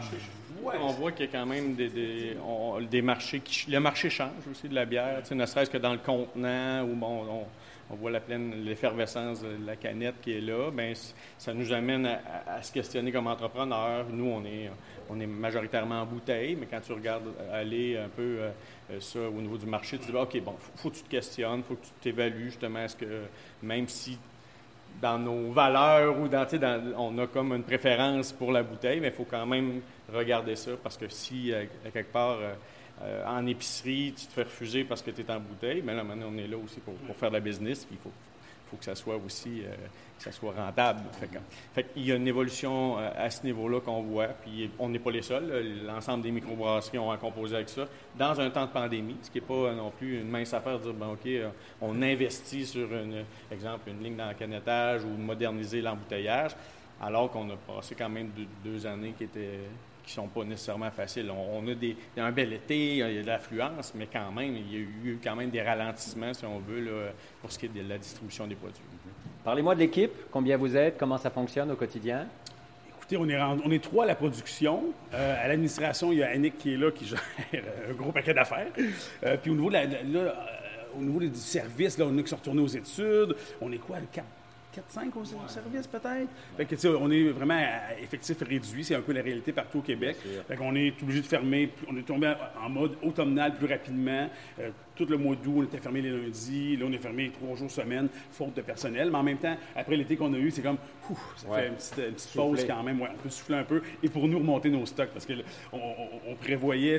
Ouais, 0.62 0.74
on 0.80 0.92
voit 0.92 1.10
qu'il 1.12 1.26
y 1.26 1.28
a 1.28 1.32
quand 1.32 1.46
même 1.46 1.74
des, 1.74 1.88
des, 1.88 2.36
on- 2.44 2.80
des 2.80 3.02
marchés 3.02 3.40
qui. 3.40 3.70
Le 3.70 3.80
marché 3.80 4.10
change 4.10 4.30
aussi 4.50 4.68
de 4.68 4.74
la 4.74 4.84
bière, 4.84 5.18
tu 5.22 5.28
sais, 5.30 5.34
ne 5.34 5.46
serait-ce 5.46 5.70
que 5.70 5.78
dans 5.78 5.92
le 5.92 5.98
contenant 5.98 6.82
où 6.84 6.94
bon, 6.94 7.24
on, 7.28 7.46
on 7.92 7.96
voit 7.96 8.10
la 8.12 8.20
pleine 8.20 8.64
l'effervescence 8.64 9.42
de 9.42 9.56
la 9.66 9.74
canette 9.76 10.14
qui 10.22 10.32
est 10.32 10.40
là, 10.40 10.70
ben 10.70 10.94
c- 10.94 11.14
ça 11.38 11.52
nous 11.52 11.72
amène 11.72 12.06
à, 12.06 12.20
à- 12.46 12.54
à 12.58 12.62
se 12.62 12.72
questionner 12.72 13.10
comme 13.10 13.26
entrepreneur. 13.26 14.04
Nous, 14.10 14.24
on 14.26 14.44
est, 14.44 14.70
on 15.10 15.18
est 15.20 15.26
majoritairement 15.26 16.02
en 16.02 16.06
bouteille, 16.06 16.56
mais 16.58 16.66
quand 16.66 16.80
tu 16.80 16.92
regardes 16.92 17.24
aller 17.52 17.96
un 17.96 18.08
peu 18.08 18.22
euh, 18.38 18.50
euh, 18.92 19.00
ça 19.00 19.18
au 19.20 19.40
niveau 19.40 19.56
du 19.58 19.66
marché, 19.66 19.98
tu 19.98 20.10
dis 20.12 20.16
OK, 20.16 20.40
bon, 20.42 20.52
faut, 20.60 20.72
faut 20.76 20.90
que 20.90 20.96
tu 20.96 21.02
te 21.02 21.10
questionnes, 21.10 21.62
faut 21.64 21.74
que 21.74 21.84
tu 21.84 21.90
t'évalues 22.02 22.50
justement 22.50 22.80
est-ce 22.84 22.96
que 22.96 23.22
même 23.62 23.88
si 23.88 24.16
dans 25.00 25.18
nos 25.18 25.52
valeurs 25.52 26.18
ou 26.18 26.28
dans, 26.28 26.46
on 26.96 27.18
a 27.18 27.26
comme 27.26 27.52
une 27.52 27.62
préférence 27.62 28.32
pour 28.32 28.52
la 28.52 28.62
bouteille, 28.62 29.00
mais 29.00 29.08
il 29.08 29.14
faut 29.14 29.26
quand 29.28 29.46
même 29.46 29.80
regarder 30.12 30.56
ça 30.56 30.72
parce 30.82 30.96
que 30.96 31.08
si, 31.08 31.52
euh, 31.52 31.64
quelque 31.92 32.12
part, 32.12 32.38
euh, 32.40 32.54
euh, 33.02 33.24
en 33.26 33.46
épicerie, 33.46 34.14
tu 34.16 34.26
te 34.26 34.32
fais 34.32 34.42
refuser 34.44 34.84
parce 34.84 35.02
que 35.02 35.10
tu 35.10 35.22
es 35.22 35.30
en 35.30 35.40
bouteille, 35.40 35.82
mais 35.84 35.94
là, 35.94 36.04
maintenant, 36.04 36.30
on 36.32 36.38
est 36.38 36.46
là 36.46 36.56
aussi 36.56 36.80
pour, 36.80 36.94
pour 36.94 37.16
faire 37.16 37.30
de 37.30 37.34
la 37.34 37.40
business, 37.40 37.86
il 37.90 37.98
faut, 37.98 38.12
faut 38.72 38.78
que 38.78 38.84
ça 38.86 38.94
soit 38.94 39.16
aussi, 39.16 39.60
euh, 39.60 39.74
que 40.16 40.24
ça 40.24 40.32
soit 40.32 40.54
rentable. 40.56 41.00
Fait, 41.20 41.28
que- 41.82 41.92
qu'il 41.92 42.06
y 42.06 42.12
a 42.12 42.16
une 42.16 42.26
évolution 42.26 42.98
euh, 42.98 43.10
à 43.16 43.28
ce 43.28 43.44
niveau-là 43.44 43.80
qu'on 43.80 44.00
voit, 44.00 44.28
puis 44.28 44.70
on 44.78 44.88
n'est 44.88 44.98
pas 44.98 45.10
les 45.10 45.20
seuls. 45.20 45.84
L'ensemble 45.86 46.22
des 46.22 46.30
microbrasseries 46.30 46.98
ont 46.98 47.10
à 47.10 47.18
composer 47.18 47.56
avec 47.56 47.68
ça 47.68 47.86
dans 48.18 48.40
un 48.40 48.48
temps 48.48 48.64
de 48.64 48.70
pandémie, 48.70 49.16
ce 49.22 49.30
qui 49.30 49.38
n'est 49.38 49.46
pas 49.46 49.52
euh, 49.54 49.74
non 49.74 49.90
plus 49.90 50.20
une 50.20 50.28
mince 50.30 50.54
affaire 50.54 50.78
de 50.78 50.84
dire, 50.84 50.94
ben, 50.94 51.08
OK, 51.08 51.28
on 51.82 52.00
investit 52.00 52.64
sur, 52.66 52.90
une, 52.90 53.24
exemple, 53.50 53.90
une 53.90 54.02
ligne 54.02 54.16
dans 54.16 54.28
le 54.28 54.34
canettage 54.34 55.04
ou 55.04 55.08
moderniser 55.20 55.82
l'embouteillage, 55.82 56.52
alors 57.00 57.30
qu'on 57.30 57.50
a 57.50 57.56
passé 57.56 57.94
quand 57.94 58.08
même 58.08 58.30
deux 58.64 58.86
années 58.86 59.12
qui 59.18 59.24
étaient 59.24 59.58
qui 60.04 60.12
sont 60.12 60.26
pas 60.26 60.44
nécessairement 60.44 60.90
faciles. 60.90 61.30
On, 61.30 61.58
on 61.64 61.68
a 61.68 61.74
des, 61.74 61.88
il 61.88 62.18
y 62.18 62.20
a 62.20 62.26
un 62.26 62.32
bel 62.32 62.52
été, 62.52 62.76
il 62.92 62.96
y 62.98 63.02
a 63.02 63.22
de 63.22 63.26
l'affluence, 63.26 63.92
mais 63.94 64.08
quand 64.12 64.32
même, 64.32 64.56
il 64.56 64.72
y 64.72 64.76
a 64.76 64.80
eu 64.80 65.18
quand 65.22 65.36
même 65.36 65.50
des 65.50 65.62
ralentissements, 65.62 66.34
si 66.34 66.44
on 66.44 66.58
veut, 66.58 66.80
là, 66.80 67.12
pour 67.40 67.50
ce 67.52 67.58
qui 67.58 67.66
est 67.66 67.68
de 67.68 67.88
la 67.88 67.98
distribution 67.98 68.46
des 68.46 68.54
produits. 68.56 68.80
Parlez-moi 69.44 69.74
de 69.74 69.80
l'équipe. 69.80 70.12
Combien 70.30 70.56
vous 70.56 70.76
êtes 70.76 70.96
Comment 70.98 71.18
ça 71.18 71.30
fonctionne 71.30 71.70
au 71.70 71.76
quotidien? 71.76 72.26
Écoutez, 72.96 73.16
on 73.16 73.28
est, 73.28 73.40
rendu- 73.40 73.62
on 73.64 73.70
est 73.72 73.82
trois 73.82 74.04
à 74.04 74.06
la 74.06 74.14
production. 74.14 74.84
Euh, 75.12 75.44
à 75.44 75.48
l'administration, 75.48 76.12
il 76.12 76.18
y 76.18 76.22
a 76.22 76.28
Annick 76.30 76.58
qui 76.58 76.74
est 76.74 76.76
là, 76.76 76.90
qui 76.92 77.04
gère 77.06 77.20
un 77.88 77.92
gros 77.94 78.12
paquet 78.12 78.32
d'affaires. 78.34 78.68
Euh, 79.24 79.36
puis 79.36 79.50
au 79.50 79.54
niveau, 79.54 79.68
de 79.68 79.74
la- 79.74 79.86
de- 79.86 80.12
là, 80.14 80.20
euh, 80.20 80.34
au 80.98 81.00
niveau 81.02 81.18
du 81.20 81.34
service, 81.34 81.98
là, 81.98 82.04
on 82.08 82.16
est 82.18 82.22
qui 82.22 82.28
sont 82.28 82.36
retournés 82.36 82.62
aux 82.62 82.66
études. 82.68 83.34
On 83.60 83.72
est 83.72 83.78
quoi, 83.78 83.98
le 83.98 84.06
4, 84.12 84.24
4-5 84.74 85.08
au, 85.16 85.48
service 85.48 85.86
peut-être? 85.86 86.28
Fait 86.56 86.64
que, 86.64 86.74
tu 86.74 86.80
sais, 86.80 86.88
on 86.88 87.10
est 87.10 87.28
vraiment 87.30 87.54
à 87.54 87.98
effectif 88.00 88.38
réduit. 88.40 88.84
C'est 88.84 88.94
un 88.94 89.00
peu 89.02 89.12
la 89.12 89.22
réalité 89.22 89.52
partout 89.52 89.78
au 89.78 89.82
Québec. 89.82 90.16
Fait 90.48 90.56
qu'on 90.56 90.74
est 90.74 90.94
obligé 91.02 91.20
de 91.20 91.26
fermer. 91.26 91.70
On 91.90 91.96
est 91.96 92.06
tombé 92.06 92.32
en 92.62 92.68
mode 92.68 92.96
automnal 93.02 93.54
plus 93.56 93.66
rapidement. 93.66 94.28
Euh, 94.60 94.70
tout 94.94 95.06
le 95.06 95.16
mois 95.16 95.34
d'août, 95.36 95.54
on 95.58 95.62
était 95.64 95.78
fermé 95.78 96.00
les 96.02 96.10
lundis. 96.10 96.76
Là, 96.76 96.86
on 96.88 96.92
est 96.92 96.98
fermé 96.98 97.30
trois 97.30 97.56
jours 97.56 97.70
semaine, 97.70 98.08
faute 98.30 98.54
de 98.54 98.62
personnel. 98.62 99.10
Mais 99.10 99.18
en 99.18 99.22
même 99.22 99.38
temps, 99.38 99.56
après 99.74 99.96
l'été 99.96 100.16
qu'on 100.16 100.32
a 100.34 100.38
eu, 100.38 100.50
c'est 100.50 100.62
comme, 100.62 100.78
ouf, 101.10 101.18
ça 101.36 101.48
Ouais. 101.48 101.62
fait 101.62 101.68
une 101.68 101.74
petite, 101.74 101.98
une 101.98 102.14
petite 102.14 102.32
pause 102.34 102.64
quand 102.66 102.82
même. 102.82 103.00
Ouais, 103.00 103.08
on 103.12 103.16
peut 103.22 103.30
souffler 103.30 103.56
un 103.56 103.64
peu. 103.64 103.82
Et 104.02 104.08
pour 104.08 104.28
nous, 104.28 104.38
remonter 104.38 104.70
nos 104.70 104.84
stocks, 104.86 105.10
parce 105.12 105.26
que 105.26 105.32
là, 105.34 105.42
on, 105.72 105.78
on- 105.78 106.32
on 106.32 106.34
prévoyait 106.34 106.98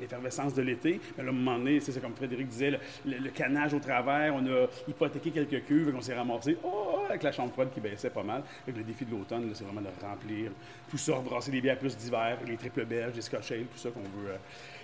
l'effervescence 0.00 0.54
de 0.54 0.62
l'été. 0.62 1.00
Mais 1.16 1.24
là, 1.24 1.30
à 1.30 1.32
un 1.32 1.36
moment 1.36 1.58
donné, 1.58 1.80
c'est 1.80 2.00
comme 2.00 2.14
Frédéric 2.14 2.48
disait, 2.48 2.70
le, 2.72 2.78
le- 3.06 3.18
le 3.18 3.30
canage 3.30 3.74
au 3.74 3.78
travers, 3.80 4.34
on 4.34 4.44
a 4.46 4.66
hypothéqué 4.88 5.30
quelques 5.30 5.64
cuves, 5.66 5.88
et 5.88 5.94
on 5.96 6.00
s'est 6.00 6.14
ramassé 6.14 6.56
oh, 6.64 7.00
avec 7.08 7.22
la 7.22 7.32
chambre 7.32 7.52
froide 7.52 7.68
qui 7.72 7.80
baissait 7.80 8.10
pas 8.10 8.22
mal. 8.22 8.42
Que 8.66 8.72
le 8.72 8.82
défi 8.82 9.04
de 9.04 9.10
l'automne, 9.10 9.50
c'est 9.54 9.64
vraiment 9.64 9.80
de 9.80 9.86
remplir 10.04 10.50
tout 10.90 10.98
ça, 10.98 11.14
rebrasser 11.16 11.50
des 11.50 11.60
bières 11.60 11.78
plus 11.78 11.96
d'hiver, 11.96 12.38
les 12.46 12.56
triple 12.56 12.84
belges, 12.84 13.14
les 13.16 13.22
scotch 13.22 13.52
ale, 13.52 13.64
tout 13.72 13.78
ça 13.78 13.90
qu'on 13.90 14.00
veut. 14.00 14.30
euh, 14.30 14.36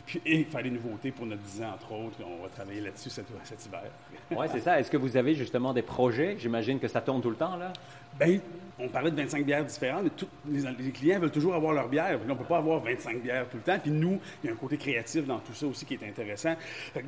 puis, 0.07 0.21
et 0.25 0.45
faire 0.45 0.63
des 0.63 0.71
nouveautés 0.71 1.11
pour 1.13 1.27
notre 1.27 1.43
10 1.43 1.63
ans, 1.63 1.73
entre 1.75 1.90
autres. 1.93 2.17
On 2.25 2.43
va 2.43 2.49
travailler 2.49 2.81
là-dessus 2.81 3.11
cet, 3.11 3.27
cet 3.45 3.67
hiver. 3.67 3.83
Oui, 4.31 4.47
c'est 4.53 4.61
ça. 4.61 4.79
Est-ce 4.79 4.91
que 4.91 4.97
vous 4.97 5.17
avez 5.17 5.35
justement 5.35 5.73
des 5.73 5.83
projets? 5.83 6.37
J'imagine 6.39 6.79
que 6.79 6.89
ça 6.89 7.01
tourne 7.01 7.21
tout 7.21 7.31
le 7.31 7.37
temps, 7.37 7.57
là. 7.57 7.73
Bien, 8.19 8.39
on 8.79 8.89
parlait 8.89 9.11
de 9.11 9.17
25 9.17 9.45
bières 9.45 9.65
différentes, 9.65 10.05
mais 10.47 10.61
les, 10.61 10.85
les 10.85 10.91
clients 10.91 11.19
veulent 11.21 11.31
toujours 11.31 11.55
avoir 11.55 11.73
leur 11.73 11.89
bière. 11.89 12.19
Puis 12.19 12.31
on 12.31 12.35
ne 12.35 12.39
peut 12.39 12.45
pas 12.45 12.59
avoir 12.59 12.81
25 12.81 13.23
bières 13.23 13.49
tout 13.49 13.57
le 13.57 13.63
temps. 13.63 13.79
Puis 13.79 13.91
nous, 13.91 14.19
il 14.43 14.47
y 14.47 14.51
a 14.51 14.53
un 14.53 14.57
côté 14.57 14.77
créatif 14.77 15.27
dans 15.27 15.39
tout 15.39 15.55
ça 15.55 15.67
aussi 15.67 15.85
qui 15.85 15.95
est 15.95 16.09
intéressant. 16.09 16.55
Fait 16.93 17.05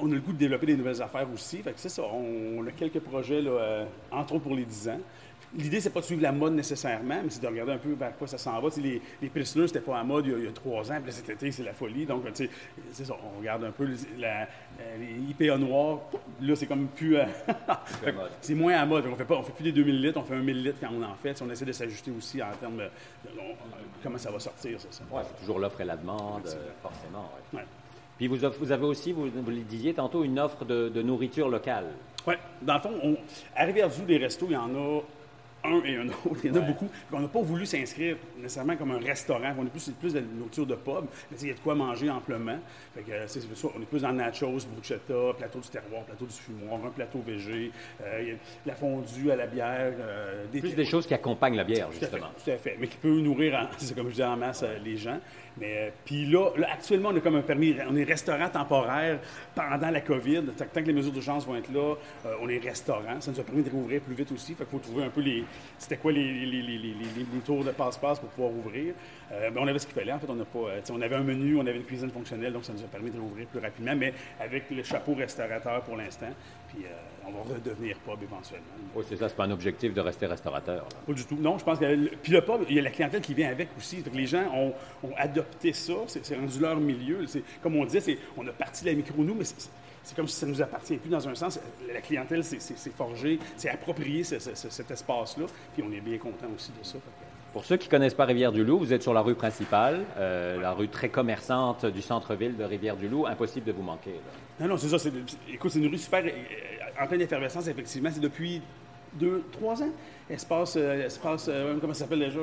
on 0.00 0.10
a 0.10 0.14
le 0.14 0.20
goût 0.20 0.32
de 0.32 0.38
développer 0.38 0.66
des 0.66 0.76
nouvelles 0.76 1.02
affaires 1.02 1.26
aussi. 1.32 1.58
Fait 1.58 1.72
que 1.72 1.78
ça. 1.78 2.02
On, 2.02 2.58
on 2.60 2.66
a 2.66 2.70
quelques 2.72 3.00
projets, 3.00 3.42
là, 3.42 3.50
euh, 3.50 3.84
entre 4.10 4.34
autres 4.34 4.44
pour 4.44 4.54
les 4.54 4.64
10 4.64 4.88
ans. 4.88 5.00
L'idée, 5.56 5.80
c'est 5.80 5.90
pas 5.90 6.00
de 6.00 6.06
suivre 6.06 6.22
la 6.22 6.32
mode 6.32 6.54
nécessairement, 6.54 7.20
mais 7.22 7.28
c'est 7.30 7.42
de 7.42 7.46
regarder 7.46 7.72
un 7.72 7.78
peu 7.78 7.92
vers 7.92 8.16
quoi 8.16 8.26
ça 8.26 8.38
s'en 8.38 8.58
va. 8.60 8.68
Les, 8.78 9.02
les 9.20 9.28
Pilsner, 9.28 9.66
c'était 9.66 9.80
pas 9.80 9.98
à 9.98 10.04
mode 10.04 10.26
il 10.26 10.32
y, 10.32 10.34
a, 10.34 10.38
il 10.38 10.44
y 10.44 10.48
a 10.48 10.52
trois 10.52 10.90
ans, 10.90 10.98
puis 11.02 11.12
cet 11.12 11.28
été, 11.28 11.52
c'est 11.52 11.62
la 11.62 11.74
folie. 11.74 12.06
Donc, 12.06 12.24
tu 12.32 12.44
sais, 12.46 12.50
c'est 12.92 13.04
ça, 13.04 13.14
on 13.34 13.38
regarde 13.38 13.64
un 13.64 13.70
peu 13.70 13.86
la, 14.18 14.42
euh, 14.42 14.46
les 14.98 15.30
IPA 15.30 15.58
noirs. 15.58 16.00
Là, 16.40 16.56
c'est 16.56 16.66
comme 16.66 16.86
plus... 16.86 17.16
euh, 17.16 17.24
c'est 18.40 18.54
moins 18.54 18.74
à 18.74 18.86
mode. 18.86 19.04
On 19.06 19.14
fait 19.16 19.24
pas, 19.24 19.36
on 19.36 19.42
fait 19.42 19.52
plus 19.52 19.64
des 19.64 19.72
2000 19.72 20.00
litres, 20.00 20.18
on 20.18 20.24
fait 20.24 20.34
un 20.36 20.42
1000 20.42 20.62
litres 20.62 20.78
quand 20.80 20.90
on 20.92 21.02
en 21.02 21.14
fait. 21.14 21.40
On 21.42 21.50
essaie 21.50 21.64
de 21.66 21.72
s'ajuster 21.72 22.10
aussi 22.16 22.42
en 22.42 22.50
termes 22.58 22.78
de, 22.78 22.88
comment 24.02 24.18
ça 24.18 24.30
va 24.30 24.40
sortir, 24.40 24.78
c'est 24.80 24.92
ça. 24.92 25.02
Ouais, 25.10 25.22
c'est 25.26 25.40
toujours 25.40 25.58
l'offre 25.58 25.80
et 25.80 25.84
la 25.84 25.96
demande, 25.96 26.46
euh, 26.46 26.70
forcément. 26.82 27.30
ouais. 27.52 27.58
Ouais. 27.58 27.66
Puis 28.16 28.26
vous, 28.26 28.36
vous 28.60 28.72
avez 28.72 28.84
aussi, 28.86 29.12
vous, 29.12 29.26
vous 29.28 29.50
le 29.50 29.60
disiez 29.62 29.94
tantôt, 29.94 30.22
une 30.24 30.38
offre 30.38 30.64
de, 30.64 30.88
de 30.88 31.02
nourriture 31.02 31.48
locale. 31.48 31.86
Ouais. 32.26 32.38
Dans 32.60 32.74
le 32.74 32.80
fond, 32.80 32.92
on, 33.02 33.16
à 33.56 33.64
Rivière-du, 33.64 34.02
des 34.02 34.18
restos, 34.18 34.46
il 34.48 34.52
y 34.52 34.56
en 34.56 34.74
a 34.74 35.00
un 35.64 35.82
et 35.84 35.96
un 35.96 36.08
autre. 36.08 36.40
Il 36.44 36.50
y 36.50 36.52
en 36.52 36.62
a 36.62 36.64
beaucoup. 36.64 36.88
On 37.12 37.20
n'a 37.20 37.28
pas 37.28 37.42
voulu 37.42 37.66
s'inscrire 37.66 38.16
nécessairement 38.36 38.76
comme 38.76 38.92
un 38.92 38.98
restaurant. 38.98 39.54
On 39.58 39.64
est 39.64 39.70
plus, 39.70 39.90
plus 40.00 40.14
de 40.14 40.20
la 40.20 40.24
nourriture 40.24 40.66
de 40.66 40.74
pub. 40.74 41.04
Mais 41.30 41.36
il 41.40 41.48
y 41.48 41.50
a 41.50 41.54
de 41.54 41.60
quoi 41.60 41.74
manger 41.74 42.10
amplement. 42.10 42.58
Fait 42.94 43.02
que, 43.02 43.12
c'est, 43.26 43.40
ça, 43.40 43.68
on 43.76 43.80
est 43.80 43.86
plus 43.86 44.02
dans 44.02 44.12
nachos, 44.12 44.66
bruschetta, 44.74 45.34
plateau 45.38 45.60
du 45.60 45.68
terroir, 45.68 46.02
plateau 46.04 46.26
du 46.26 46.32
fumoir, 46.32 46.80
un 46.84 46.90
plateau 46.90 47.20
végé, 47.26 47.70
euh, 48.02 48.34
la 48.66 48.74
fondue 48.74 49.30
à 49.30 49.36
la 49.36 49.46
bière. 49.46 49.92
Euh, 50.00 50.44
des 50.52 50.60
plus 50.60 50.74
des 50.74 50.84
choses 50.84 51.06
qui 51.06 51.14
accompagnent 51.14 51.56
la 51.56 51.64
bière, 51.64 51.90
justement. 51.92 52.28
Tout 52.44 52.50
à 52.50 52.56
fait. 52.56 52.76
Mais 52.78 52.88
qui 52.88 52.96
peut 52.96 53.20
nourrir, 53.20 53.68
c'est 53.78 53.94
comme 53.94 54.06
je 54.06 54.12
disais 54.12 54.24
en 54.24 54.36
masse, 54.36 54.62
euh, 54.62 54.78
les 54.84 54.96
gens. 54.96 55.18
Mais 55.58 55.76
euh, 55.76 55.90
puis 56.04 56.26
là, 56.26 56.50
actuellement, 56.72 57.10
on 57.10 57.16
a 57.16 57.20
comme 57.20 57.36
un 57.36 57.42
permis, 57.42 57.76
on 57.88 57.96
est 57.96 58.04
restaurant 58.04 58.48
temporaire 58.48 59.18
pendant 59.54 59.90
la 59.90 60.00
COVID. 60.00 60.42
Tant 60.56 60.80
que 60.80 60.86
les 60.86 60.92
mesures 60.92 61.12
d'urgence 61.12 61.46
vont 61.46 61.56
être 61.56 61.70
là, 61.72 61.94
euh, 62.26 62.34
on 62.40 62.48
est 62.48 62.58
restaurant. 62.58 63.20
Ça 63.20 63.30
nous 63.30 63.40
a 63.40 63.42
permis 63.42 63.62
de 63.62 63.70
rouvrir 63.70 64.00
plus 64.00 64.14
vite 64.14 64.32
aussi. 64.32 64.54
Fait 64.54 64.64
qu'il 64.64 64.78
faut 64.78 64.78
trouver 64.78 65.04
un 65.04 65.10
peu 65.10 65.20
les. 65.20 65.44
C'était 65.78 65.96
quoi 65.96 66.12
les, 66.12 66.46
les, 66.46 66.62
les, 66.62 66.78
les, 66.78 67.40
tours 67.44 67.64
de 67.64 67.70
passe-passe 67.70 68.20
pour 68.20 68.28
pouvoir 68.30 68.52
ouvrir? 68.52 68.94
Euh, 69.32 69.50
ben, 69.50 69.60
on 69.62 69.66
avait 69.66 69.78
ce 69.78 69.86
qu'il 69.86 69.94
fallait. 69.94 70.12
En 70.12 70.18
fait, 70.18 70.28
on 70.28 70.34
n'a 70.34 70.44
pas. 70.44 70.58
on 70.90 71.00
avait 71.00 71.16
un 71.16 71.22
menu, 71.22 71.56
on 71.56 71.66
avait 71.66 71.76
une 71.76 71.84
cuisine 71.84 72.10
fonctionnelle, 72.10 72.52
donc 72.52 72.64
ça 72.64 72.72
nous 72.72 72.84
a 72.84 72.88
permis 72.88 73.10
de 73.10 73.18
rouvrir 73.18 73.46
plus 73.46 73.60
rapidement, 73.60 73.94
mais 73.96 74.14
avec 74.40 74.70
le 74.70 74.82
chapeau 74.82 75.14
restaurateur 75.14 75.82
pour 75.82 75.96
l'instant. 75.96 76.30
Puis 76.68 76.84
on 77.26 77.30
va 77.30 77.54
redevenir 77.54 77.96
pub 77.98 78.22
éventuellement. 78.22 78.66
Oui, 78.94 79.04
c'est 79.08 79.16
ça, 79.16 79.28
c'est 79.28 79.36
pas 79.36 79.44
un 79.44 79.50
objectif 79.50 79.94
de 79.94 80.00
rester 80.00 80.26
restaurateur. 80.26 80.86
Pas 81.06 81.12
du 81.12 81.24
tout. 81.24 81.36
Non, 81.36 81.58
je 81.58 81.64
pense 81.64 81.78
que. 81.78 82.16
Puis 82.16 82.32
le 82.32 82.40
pub, 82.40 82.62
il 82.68 82.76
y 82.76 82.78
a 82.78 82.82
la 82.82 82.90
clientèle 82.90 83.20
qui 83.20 83.34
vient 83.34 83.50
avec 83.50 83.68
aussi. 83.76 84.02
les 84.12 84.26
gens 84.26 84.44
ont, 84.54 84.72
adopté 85.16 85.72
ça, 85.72 85.94
c'est 86.06 86.34
rendu 86.34 86.60
leur 86.60 86.76
milieu. 86.76 87.24
Comme 87.62 87.76
on 87.76 87.84
disait, 87.84 88.18
on 88.36 88.46
a 88.46 88.52
parti 88.52 88.84
de 88.84 88.90
la 88.90 88.96
micro-nous, 88.96 89.34
mais 89.34 89.44
c'est 90.02 90.16
comme 90.16 90.28
si 90.28 90.36
ça 90.36 90.46
ne 90.46 90.52
nous 90.52 90.62
appartient 90.62 90.96
plus 90.96 91.10
dans 91.10 91.28
un 91.28 91.34
sens. 91.34 91.58
La 91.92 92.00
clientèle 92.00 92.44
c'est 92.44 92.94
forgé, 92.96 93.38
c'est 93.56 93.70
approprié 93.70 94.24
cet 94.24 94.90
espace-là, 94.90 95.46
puis 95.74 95.84
on 95.86 95.92
est 95.92 96.00
bien 96.00 96.18
content 96.18 96.48
aussi 96.54 96.70
de 96.78 96.84
ça. 96.84 96.98
Pour 97.52 97.66
ceux 97.66 97.76
qui 97.76 97.86
ne 97.88 97.90
connaissent 97.90 98.14
pas 98.14 98.24
Rivière-du-Loup, 98.24 98.78
vous 98.78 98.92
êtes 98.94 99.02
sur 99.02 99.12
la 99.12 99.20
rue 99.20 99.34
principale, 99.34 100.04
euh, 100.16 100.58
la 100.58 100.72
rue 100.72 100.88
très 100.88 101.10
commerçante 101.10 101.84
du 101.84 102.00
centre-ville 102.00 102.56
de 102.56 102.64
Rivière-du-Loup. 102.64 103.26
Impossible 103.26 103.66
de 103.66 103.72
vous 103.72 103.82
manquer. 103.82 104.14
Non, 104.58 104.68
non, 104.68 104.76
c'est 104.78 104.88
ça. 104.88 105.10
Écoute, 105.52 105.70
c'est 105.70 105.78
une 105.78 105.88
rue 105.88 105.98
super 105.98 106.24
en 106.98 107.06
pleine 107.06 107.20
effervescence, 107.20 107.66
effectivement. 107.68 108.08
C'est 108.10 108.20
depuis 108.20 108.62
deux, 109.14 109.42
trois 109.52 109.82
ans? 109.82 109.90
Espace, 110.30 110.76
euh, 110.76 111.08
euh, 111.48 111.78
comment 111.80 111.92
ça 111.92 112.00
s'appelle 112.00 112.20
déjà? 112.20 112.40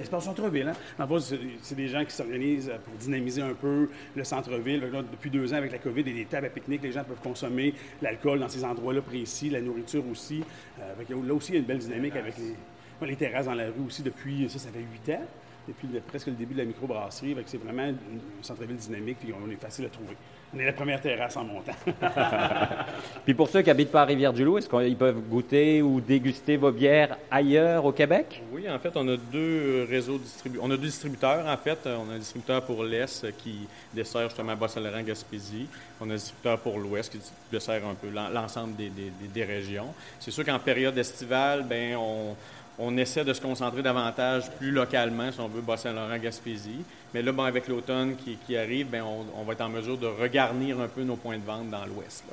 Espace 0.00 0.24
centre-ville. 0.24 0.68
Hein? 0.68 1.02
En 1.02 1.08
fait, 1.20 1.36
c'est 1.62 1.74
des 1.74 1.88
gens 1.88 2.04
qui 2.04 2.12
s'organisent 2.12 2.70
pour 2.84 2.94
dynamiser 2.94 3.42
un 3.42 3.54
peu 3.54 3.88
le 4.14 4.24
centre-ville. 4.24 4.80
Depuis 5.10 5.30
deux 5.30 5.52
ans, 5.52 5.56
avec 5.56 5.72
la 5.72 5.78
COVID, 5.78 6.02
il 6.02 6.08
y 6.08 6.20
a 6.20 6.24
des 6.24 6.26
tables 6.26 6.46
à 6.46 6.50
pique-nique. 6.50 6.82
Les 6.82 6.92
gens 6.92 7.04
peuvent 7.04 7.20
consommer 7.22 7.74
l'alcool 8.00 8.38
dans 8.38 8.48
ces 8.48 8.64
endroits-là 8.64 9.02
précis, 9.02 9.50
la 9.50 9.60
nourriture 9.60 10.04
aussi. 10.10 10.44
Euh, 10.80 11.24
là 11.26 11.34
aussi, 11.34 11.50
il 11.50 11.54
y 11.54 11.56
a 11.56 11.60
une 11.60 11.66
belle 11.66 11.78
dynamique 11.78 12.14
avec 12.16 12.34
les, 12.38 13.06
les 13.06 13.16
terrasses 13.16 13.46
dans 13.46 13.54
la 13.54 13.66
rue 13.66 13.86
aussi 13.86 14.02
depuis, 14.02 14.48
ça, 14.48 14.58
ça 14.58 14.68
fait 14.68 14.80
huit 14.80 15.14
ans 15.14 15.22
depuis 15.66 15.88
presque 16.06 16.26
le 16.26 16.34
début 16.34 16.54
de 16.54 16.58
la 16.58 16.64
microbrasserie. 16.66 17.36
C'est 17.46 17.58
vraiment 17.62 17.84
un 17.84 17.94
centre-ville 18.42 18.76
dynamique, 18.76 19.18
puis 19.20 19.32
on 19.32 19.50
est 19.50 19.56
facile 19.56 19.86
à 19.86 19.88
trouver. 19.88 20.16
On 20.54 20.58
est 20.58 20.66
la 20.66 20.72
première 20.74 21.00
terrasse 21.00 21.34
en 21.38 21.44
montant. 21.44 21.72
puis 23.24 23.32
pour 23.32 23.48
ceux 23.48 23.62
qui 23.62 23.70
habitent 23.70 23.90
pas 23.90 24.02
à 24.02 24.04
Rivière-du-Loup, 24.04 24.58
est-ce 24.58 24.68
qu'ils 24.68 24.96
peuvent 24.96 25.20
goûter 25.20 25.80
ou 25.80 25.98
déguster 25.98 26.58
vos 26.58 26.70
bières 26.70 27.16
ailleurs 27.30 27.86
au 27.86 27.92
Québec? 27.92 28.42
Oui, 28.52 28.68
en 28.68 28.78
fait, 28.78 28.90
on 28.96 29.08
a 29.08 29.16
deux 29.16 29.86
réseaux 29.88 30.18
distributeurs. 30.18 30.64
On 30.66 30.70
a 30.70 30.76
deux 30.76 30.88
distributeurs, 30.88 31.46
en 31.46 31.56
fait. 31.56 31.78
On 31.86 32.10
a 32.10 32.16
un 32.16 32.18
distributeur 32.18 32.62
pour 32.66 32.84
l'Est 32.84 33.34
qui 33.38 33.66
dessert 33.94 34.28
justement 34.28 34.54
Bas-Saint-Laurent, 34.54 35.02
Gaspésie. 35.02 35.68
On 35.98 36.10
a 36.10 36.12
un 36.12 36.16
distributeur 36.16 36.58
pour 36.58 36.78
l'Ouest 36.78 37.12
qui 37.12 37.18
dessert 37.50 37.80
un 37.86 37.94
peu 37.94 38.08
l'ensemble 38.10 38.76
des, 38.76 38.90
des 38.90 39.44
régions. 39.44 39.94
C'est 40.20 40.30
sûr 40.30 40.44
qu'en 40.44 40.58
période 40.58 40.98
estivale, 40.98 41.64
ben 41.64 41.96
on 41.96 42.36
on 42.78 42.96
essaie 42.96 43.24
de 43.24 43.32
se 43.32 43.40
concentrer 43.40 43.82
davantage 43.82 44.50
plus 44.52 44.70
localement, 44.70 45.30
si 45.30 45.40
on 45.40 45.48
veut, 45.48 45.60
Bas-Saint-Laurent, 45.60 46.18
Gaspésie. 46.18 46.84
Mais 47.12 47.22
là, 47.22 47.32
bon, 47.32 47.44
avec 47.44 47.68
l'automne 47.68 48.16
qui, 48.16 48.56
arrive, 48.56 48.88
bien, 48.88 49.04
on, 49.04 49.42
va 49.44 49.52
être 49.52 49.60
en 49.60 49.68
mesure 49.68 49.98
de 49.98 50.06
regarnir 50.06 50.80
un 50.80 50.88
peu 50.88 51.02
nos 51.02 51.16
points 51.16 51.38
de 51.38 51.44
vente 51.44 51.70
dans 51.70 51.84
l'Ouest. 51.84 52.24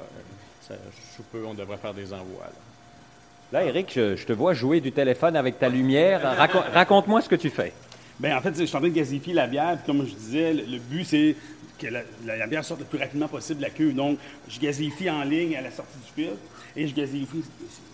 Je 0.69 1.21
peu, 1.31 1.45
on 1.45 1.53
devrait 1.53 1.77
faire 1.77 1.93
des 1.93 2.13
envois. 2.13 2.47
Là, 3.51 3.63
Eric, 3.63 3.91
je, 3.93 4.23
te 4.23 4.33
vois 4.33 4.53
jouer 4.53 4.79
du 4.79 4.91
téléphone 4.91 5.35
avec 5.35 5.59
ta 5.59 5.69
lumière. 5.69 6.21
Raconte-moi 6.73 7.21
ce 7.21 7.29
que 7.29 7.35
tu 7.35 7.49
fais. 7.49 7.73
Bien, 8.19 8.37
en 8.37 8.41
fait, 8.41 8.53
je 8.57 8.65
suis 8.65 8.75
en 8.75 8.79
train 8.79 8.89
de 8.89 8.93
gazifier 8.93 9.33
la 9.33 9.47
bière. 9.47 9.77
comme 9.85 10.05
je 10.05 10.13
disais, 10.13 10.53
le, 10.53 10.77
but, 10.77 11.05
c'est 11.05 11.35
que 11.77 11.87
la, 12.25 12.47
bière 12.47 12.65
sorte 12.65 12.81
le 12.81 12.85
plus 12.85 12.99
rapidement 12.99 13.29
possible 13.29 13.59
de 13.59 13.63
la 13.63 13.69
queue. 13.69 13.93
Donc, 13.93 14.17
je 14.49 14.59
gazifie 14.59 15.09
en 15.09 15.23
ligne 15.23 15.55
à 15.55 15.61
la 15.61 15.71
sortie 15.71 15.97
du 15.97 16.23
fil 16.23 16.33
et 16.75 16.87
je 16.87 16.93
gazifie. 16.93 17.43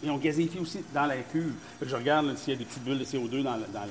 Et 0.03 0.09
on 0.09 0.17
gazifie 0.17 0.57
aussi 0.59 0.83
dans 0.93 1.05
la 1.05 1.17
cuve. 1.17 1.53
je 1.81 1.95
regarde 1.95 2.35
s'il 2.37 2.53
y 2.53 2.55
a 2.55 2.59
des 2.59 2.65
petites 2.65 2.83
bulles 2.83 2.97
de 2.97 3.05
CO2 3.05 3.43
dans 3.43 3.55
le, 3.55 3.65
dans 3.71 3.85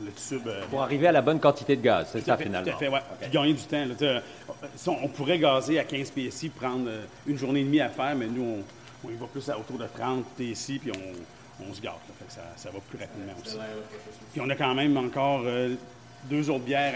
le, 0.00 0.12
tube. 0.12 0.46
Euh, 0.46 0.62
Pour 0.70 0.82
arriver 0.82 1.08
à 1.08 1.12
la 1.12 1.22
bonne 1.22 1.40
quantité 1.40 1.74
de 1.74 1.82
gaz, 1.82 2.08
c'est 2.12 2.24
ça 2.24 2.36
finalement. 2.36 2.70
Tout 2.70 2.76
à 2.76 2.78
fait. 2.78 2.90
Puis 3.20 3.30
gagner 3.30 3.54
du 3.54 3.62
temps. 3.62 3.84
on, 5.02 5.08
pourrait 5.08 5.40
gazer 5.40 5.80
à 5.80 5.84
15 5.84 6.12
PSI, 6.12 6.50
prendre 6.50 6.86
euh, 6.88 7.04
une 7.26 7.36
journée 7.36 7.60
et 7.60 7.64
demie 7.64 7.80
à 7.80 7.88
faire, 7.90 8.14
mais 8.14 8.28
nous, 8.28 8.62
on, 9.04 9.10
y 9.10 9.14
va 9.14 9.26
plus 9.26 9.48
à 9.50 9.58
autour 9.58 9.78
de 9.78 9.86
30 9.86 10.24
PSI, 10.38 10.78
puis 10.78 10.92
on, 10.92 11.14
se 11.72 11.80
gâte. 11.80 11.94
ça, 12.28 12.70
va 12.70 12.78
plus 12.88 12.98
rapidement 12.98 13.32
aussi. 13.44 13.58
Puis 14.32 14.40
on 14.40 14.48
a 14.48 14.56
quand 14.56 14.74
même 14.74 14.96
encore 14.96 15.42
euh, 15.44 15.74
deux 16.24 16.50
autres 16.50 16.64
bières 16.64 16.94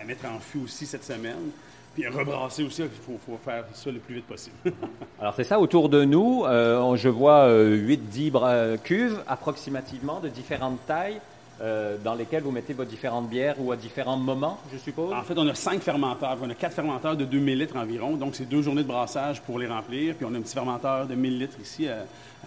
à, 0.00 0.04
mettre 0.04 0.26
en 0.26 0.38
fût 0.38 0.58
aussi 0.58 0.86
cette 0.86 1.04
semaine. 1.04 1.50
Puis 1.94 2.06
rebrasser 2.06 2.62
aussi, 2.62 2.82
il 2.82 2.88
faut, 2.88 3.38
faire 3.42 3.64
ça 3.72 3.90
le 3.90 3.98
plus 3.98 4.16
vite 4.16 4.26
possible. 4.26 4.56
Alors 5.20 5.34
c'est 5.34 5.44
ça, 5.44 5.58
autour 5.58 5.88
de 5.88 6.04
nous, 6.04 6.44
euh, 6.44 6.94
je 6.96 7.08
vois 7.08 7.48
8-10 7.48 8.32
euh, 8.34 8.76
cuves 8.76 9.22
approximativement 9.26 10.20
de 10.20 10.28
différentes 10.28 10.84
tailles. 10.86 11.20
Euh, 11.62 11.96
dans 12.04 12.14
lesquelles 12.14 12.42
vous 12.42 12.50
mettez 12.50 12.74
vos 12.74 12.84
différentes 12.84 13.30
bières 13.30 13.54
ou 13.58 13.72
à 13.72 13.76
différents 13.76 14.18
moments, 14.18 14.58
je 14.72 14.76
suppose? 14.76 15.12
En 15.14 15.22
fait, 15.22 15.38
on 15.38 15.48
a 15.48 15.54
cinq 15.54 15.80
fermenteurs. 15.80 16.36
On 16.42 16.50
a 16.50 16.54
quatre 16.54 16.74
fermenteurs 16.74 17.16
de 17.16 17.24
2000 17.24 17.58
litres 17.58 17.76
environ. 17.76 18.16
Donc, 18.16 18.34
c'est 18.34 18.44
deux 18.44 18.60
journées 18.60 18.82
de 18.82 18.88
brassage 18.88 19.40
pour 19.40 19.58
les 19.58 19.66
remplir. 19.66 20.14
Puis, 20.14 20.26
on 20.26 20.34
a 20.34 20.38
un 20.38 20.42
petit 20.42 20.52
fermenteur 20.52 21.06
de 21.06 21.14
1000 21.14 21.38
litres 21.38 21.56
ici 21.60 21.88
à, 21.88 22.04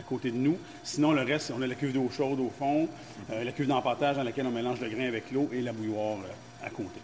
côté 0.07 0.29
de 0.29 0.37
nous. 0.37 0.57
Sinon, 0.83 1.11
le 1.11 1.23
reste, 1.23 1.51
on 1.57 1.61
a 1.61 1.67
la 1.67 1.75
cuve 1.75 1.93
d'eau 1.93 2.07
chaude 2.15 2.39
au 2.39 2.51
fond, 2.57 2.87
la 3.29 3.51
cuve 3.51 3.67
d'empattage 3.67 4.15
dans 4.15 4.23
laquelle 4.23 4.47
on 4.47 4.51
mélange 4.51 4.79
le 4.79 4.87
grain 4.89 5.07
avec 5.07 5.31
l'eau 5.31 5.49
et 5.51 5.61
la 5.61 5.73
bouilloire 5.73 6.19
à 6.63 6.69
côté. 6.69 7.01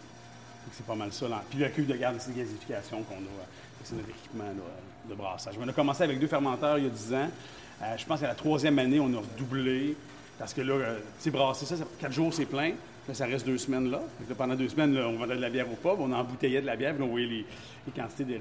C'est 0.72 0.86
pas 0.86 0.94
mal 0.94 1.12
ça. 1.12 1.26
Puis 1.50 1.58
la 1.58 1.68
cuve 1.68 1.86
de 1.86 1.94
garde 1.94 2.16
de 2.16 2.32
gasification 2.32 3.02
qu'on 3.02 3.16
a. 3.16 3.46
C'est 3.84 3.96
notre 3.96 4.08
équipement 4.08 4.44
de 5.08 5.14
brassage. 5.14 5.54
On 5.60 5.68
a 5.68 5.72
commencé 5.72 6.02
avec 6.02 6.18
deux 6.18 6.26
fermenteurs 6.26 6.78
il 6.78 6.84
y 6.84 6.86
a 6.86 6.90
10 6.90 7.14
ans. 7.14 7.30
Euh, 7.82 7.96
je 7.96 8.06
pense 8.06 8.20
qu'à 8.20 8.28
la 8.28 8.34
troisième 8.34 8.78
année, 8.78 9.00
on 9.00 9.12
a 9.14 9.18
redoublé. 9.18 9.96
Parce 10.38 10.52
que 10.52 10.60
là, 10.60 10.74
euh, 10.74 10.98
sais, 11.18 11.30
brasser 11.30 11.64
ça, 11.64 11.76
quatre 11.98 12.12
jours, 12.12 12.32
c'est 12.32 12.46
plein. 12.46 12.72
Là, 13.08 13.14
ça 13.14 13.26
reste 13.26 13.46
deux 13.46 13.58
semaines 13.58 13.90
là. 13.90 14.02
pendant 14.36 14.54
deux 14.54 14.68
semaines, 14.68 14.96
on 14.98 15.16
vendait 15.16 15.36
de 15.36 15.40
la 15.40 15.50
bière 15.50 15.66
au 15.70 15.76
pub, 15.76 16.00
on 16.00 16.12
embouteillait 16.12 16.60
de 16.60 16.66
la 16.66 16.76
bière, 16.76 16.94
puis 16.94 17.04
on 17.04 17.08
voyait 17.08 17.26
les, 17.26 17.44
quantités 17.94 18.40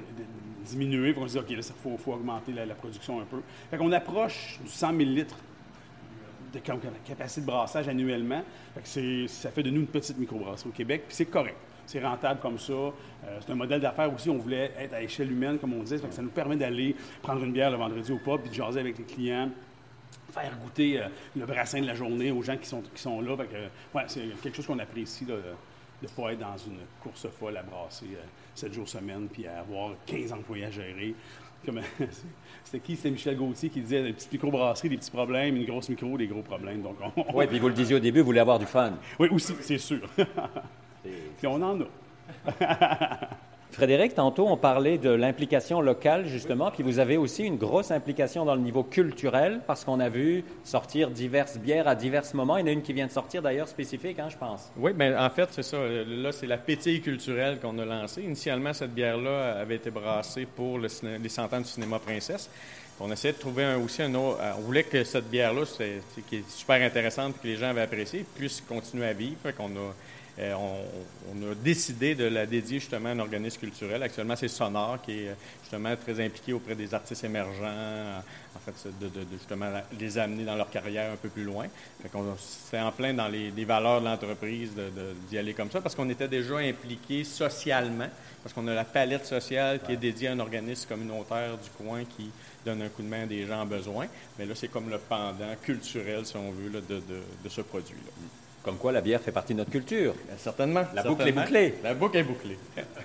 diminuer, 0.66 1.14
puis 1.14 1.22
on 1.22 1.28
se 1.28 1.34
dit, 1.34 1.40
OK, 1.40 1.50
là, 1.52 1.58
il 1.58 1.98
faut, 2.00 2.12
augmenter 2.14 2.52
la, 2.52 2.74
production 2.74 3.22
un 3.22 3.26
peu. 3.26 3.38
Fait 3.70 3.78
qu'on 3.78 3.92
approche 3.92 4.60
du 4.64 4.72
100 4.72 4.98
000 4.98 5.00
litres 5.12 5.36
de 6.52 6.60
capacité 6.60 7.42
de 7.42 7.46
brassage 7.46 7.88
annuellement. 7.88 8.42
Fait 8.74 8.82
que 8.82 9.28
ça 9.28 9.52
fait 9.52 9.62
de 9.62 9.70
nous 9.70 9.82
une 9.82 9.88
petite 9.88 10.18
microbrasserie 10.18 10.70
au 10.70 10.72
Québec, 10.72 11.04
puis 11.08 11.16
c'est 11.16 11.26
correct 11.26 11.58
c'est 11.86 12.00
rentable 12.04 12.40
comme 12.40 12.60
ça. 12.60 12.74
Euh, 12.74 12.92
c'est 13.42 13.52
un 13.52 13.56
modèle 13.56 13.82
d'affaires 13.82 14.14
aussi. 14.14 14.30
On 14.30 14.38
voulait 14.38 14.72
être 14.80 14.94
à 14.94 15.02
échelle 15.02 15.32
humaine, 15.32 15.58
comme 15.60 15.74
on 15.74 15.84
dit. 15.84 15.98
ça 15.98 16.22
nous 16.22 16.30
permet 16.30 16.56
d'aller 16.56 16.96
prendre 17.22 17.44
une 17.44 17.52
bière 17.52 17.72
le 17.72 17.78
vendredi 17.78 18.12
au 18.12 18.18
pub, 18.18 18.42
puis 18.42 18.50
de 18.50 18.56
jaser 18.56 18.80
avec 18.80 18.98
les 18.98 19.04
clients, 19.04 19.50
faire 20.36 20.52
goûter 20.62 21.02
euh, 21.02 21.08
le 21.36 21.46
brassin 21.46 21.82
de 21.82 21.88
la 21.88 21.96
journée 21.96 22.32
aux 22.32 22.44
gens 22.44 22.58
qui 22.58 22.68
sont, 22.68 22.82
qui 22.82 23.02
sont 23.02 23.22
là. 23.22 23.36
c'est 24.08 24.42
quelque 24.42 24.56
chose 24.56 24.68
qu'on 24.68 24.80
apprécie 24.80 25.26
de 25.26 25.40
ne 26.02 26.08
pas 26.10 26.34
être 26.34 26.40
dans 26.40 26.58
une 26.58 26.80
course 27.02 27.28
folle 27.40 27.58
à 27.58 27.64
brasser 27.64 28.06
7 28.56 28.70
euh, 28.70 28.74
jours 28.74 28.90
semaine, 28.90 29.28
puis 29.32 29.48
à 29.48 29.60
avoir 29.60 29.92
15 30.06 30.34
employés 30.34 30.66
à 30.66 30.72
gérer. 30.72 31.16
C'était 32.64 32.80
qui? 32.80 32.96
C'était 32.96 33.10
Michel 33.10 33.36
Gauthier 33.38 33.70
qui 33.70 33.82
disait 33.82 34.04
des 34.04 34.14
petites 34.14 34.32
microbrasseries, 34.32 34.90
des 34.90 34.98
petits 34.98 35.10
problèmes, 35.10 35.56
une 35.56 35.66
grosse 35.66 35.90
micro, 35.90 36.16
des 36.18 36.28
gros 36.28 36.44
problèmes. 36.44 36.82
Donc 36.82 36.98
Oui, 37.34 37.48
puis 37.48 37.58
vous 37.58 37.70
le 37.70 37.74
disiez 37.74 37.96
au 37.96 38.00
début, 38.00 38.20
vous 38.20 38.28
voulez 38.28 38.40
avoir 38.40 38.60
du 38.60 38.68
fun. 38.68 38.94
Oui, 39.18 39.30
aussi, 39.32 39.54
c'est 39.62 39.80
sûr. 39.80 40.08
Puis 41.04 41.48
on 41.48 41.62
en 41.62 41.82
a. 41.82 41.86
Frédéric, 43.76 44.16
tantôt, 44.16 44.48
on 44.48 44.56
parlait 44.56 44.98
de 44.98 45.10
l'implication 45.10 45.82
locale, 45.82 46.28
justement, 46.28 46.72
puis 46.72 46.82
vous 46.82 47.00
avez 47.00 47.18
aussi 47.18 47.44
une 47.44 47.58
grosse 47.58 47.92
implication 47.92 48.46
dans 48.46 48.56
le 48.56 48.62
niveau 48.62 48.84
culturel, 48.84 49.60
parce 49.68 49.84
qu'on 49.84 50.00
a 50.00 50.08
vu 50.08 50.46
sortir 50.64 51.10
diverses 51.10 51.58
bières 51.58 51.86
à 51.86 51.94
divers 51.94 52.24
moments. 52.34 52.56
Il 52.56 52.62
y 52.62 52.64
en 52.64 52.68
a 52.68 52.72
une 52.72 52.82
qui 52.82 52.94
vient 52.94 53.06
de 53.06 53.12
sortir, 53.12 53.42
d'ailleurs, 53.42 53.68
spécifique, 53.68 54.18
hein, 54.18 54.30
je 54.30 54.38
pense. 54.38 54.72
Oui, 54.78 54.94
bien, 54.94 55.22
en 55.22 55.30
fait, 55.30 55.50
c'est 55.52 55.62
ça. 55.62 55.78
Là, 56.08 56.32
c'est 56.32 56.48
la 56.48 56.56
pétille 56.56 57.02
culturelle 57.02 57.60
qu'on 57.60 57.78
a 57.78 57.84
lancée. 57.84 58.22
Initialement, 58.22 58.72
cette 58.72 58.94
bière-là 58.94 59.58
avait 59.60 59.76
été 59.76 59.92
brassée 59.92 60.46
pour 60.46 60.80
le 60.80 60.88
les 61.22 61.30
cent 61.30 61.52
ans 61.52 61.60
du 61.60 61.66
cinéma 61.68 62.00
Princesse. 62.00 62.50
On 63.02 63.12
essayait 63.12 63.34
de 63.34 63.40
trouver 63.40 63.76
aussi 63.76 64.04
un 64.04 64.16
autre. 64.16 64.40
Euh, 64.42 64.54
on 64.58 64.62
voulait 64.62 64.84
que 64.84 65.04
cette 65.04 65.30
bière-là, 65.30 65.64
qui 66.30 66.38
est 66.38 66.50
super 66.50 66.82
intéressante, 66.82 67.34
que 67.42 67.46
les 67.46 67.58
gens 67.58 67.72
avaient 67.72 67.82
apprécié, 67.82 68.26
puisse 68.38 68.62
continuer 68.62 69.08
à 69.08 69.12
vivre. 69.12 69.36
Fait 69.44 69.52
qu'on 69.52 69.66
a 69.66 69.94
on, 70.40 71.52
a 71.52 71.56
décidé 71.56 72.14
de 72.16 72.26
la 72.26 72.46
dédier 72.46 72.80
justement 72.80 73.10
à 73.10 73.12
un 73.14 73.20
organisme 73.20 73.60
culturel. 73.60 74.04
Actuellement, 74.04 74.36
c'est 74.36 74.48
Sonore 74.48 75.02
qui 75.02 75.12
est 75.12 75.36
justement 75.62 75.96
très 75.96 76.24
impliqué 76.24 76.54
auprès 76.54 76.76
des 76.76 76.94
artistes 76.94 77.24
émergents, 77.24 78.22
en 78.56 78.60
fait, 78.60 78.90
de, 79.00 79.10
justement 79.32 79.72
les 79.98 80.18
amener 80.18 80.44
dans 80.44 80.56
leur 80.56 80.70
carrière 80.70 81.14
un 81.14 81.16
peu 81.16 81.30
plus 81.30 81.44
loin. 81.44 81.68
C'était 82.38 82.80
en 82.80 82.92
plein 82.92 83.14
dans 83.14 83.28
les, 83.28 83.66
valeurs 83.66 84.02
de 84.02 84.06
l'entreprise 84.06 84.72
d'y 85.30 85.38
aller 85.38 85.54
comme 85.54 85.72
ça, 85.72 85.82
parce 85.82 85.96
qu'on 85.96 86.10
était 86.10 86.28
déjà 86.28 86.58
impliqué 86.58 87.24
socialement, 87.24 88.10
parce 88.44 88.54
qu'on 88.54 88.68
a 88.68 88.74
la 88.74 88.86
palette 88.86 89.26
sociale 89.26 89.80
qui 89.82 89.94
est 89.94 89.98
dédiée 89.98 90.28
à 90.28 90.34
un 90.34 90.40
organisme 90.40 90.88
communautaire 90.88 91.58
du 91.58 91.70
coin 91.78 92.04
qui 92.04 92.30
donne 92.66 92.82
un 92.82 92.90
coup 92.90 93.04
de 93.04 93.08
main 93.08 93.24
à 93.24 93.26
des 93.26 93.46
gens 93.46 93.62
en 93.62 93.66
besoin. 93.66 94.08
Mais 94.38 94.46
là, 94.46 94.54
c'est 94.56 94.68
comme 94.68 94.90
le 94.90 94.98
pendant 94.98 95.56
culturel, 95.62 96.26
si 96.26 96.36
on 96.36 96.52
veut, 96.52 96.70
de, 96.70 97.50
ce 97.50 97.62
produit-là. 97.62 98.12
Comme 98.66 98.78
quoi, 98.78 98.92
la 98.92 99.02
bière 99.02 99.22
fait 99.22 99.32
partie 99.32 99.54
de 99.54 99.60
notre 99.60 99.70
culture. 99.70 100.16
certainement. 100.40 100.82
La 100.96 101.04
boucle 101.04 101.28
est 101.28 101.32
bouclée. 101.32 101.76
La 101.84 101.94
boucle 101.94 102.18
est 102.18 102.24
bouclée. 102.24 102.58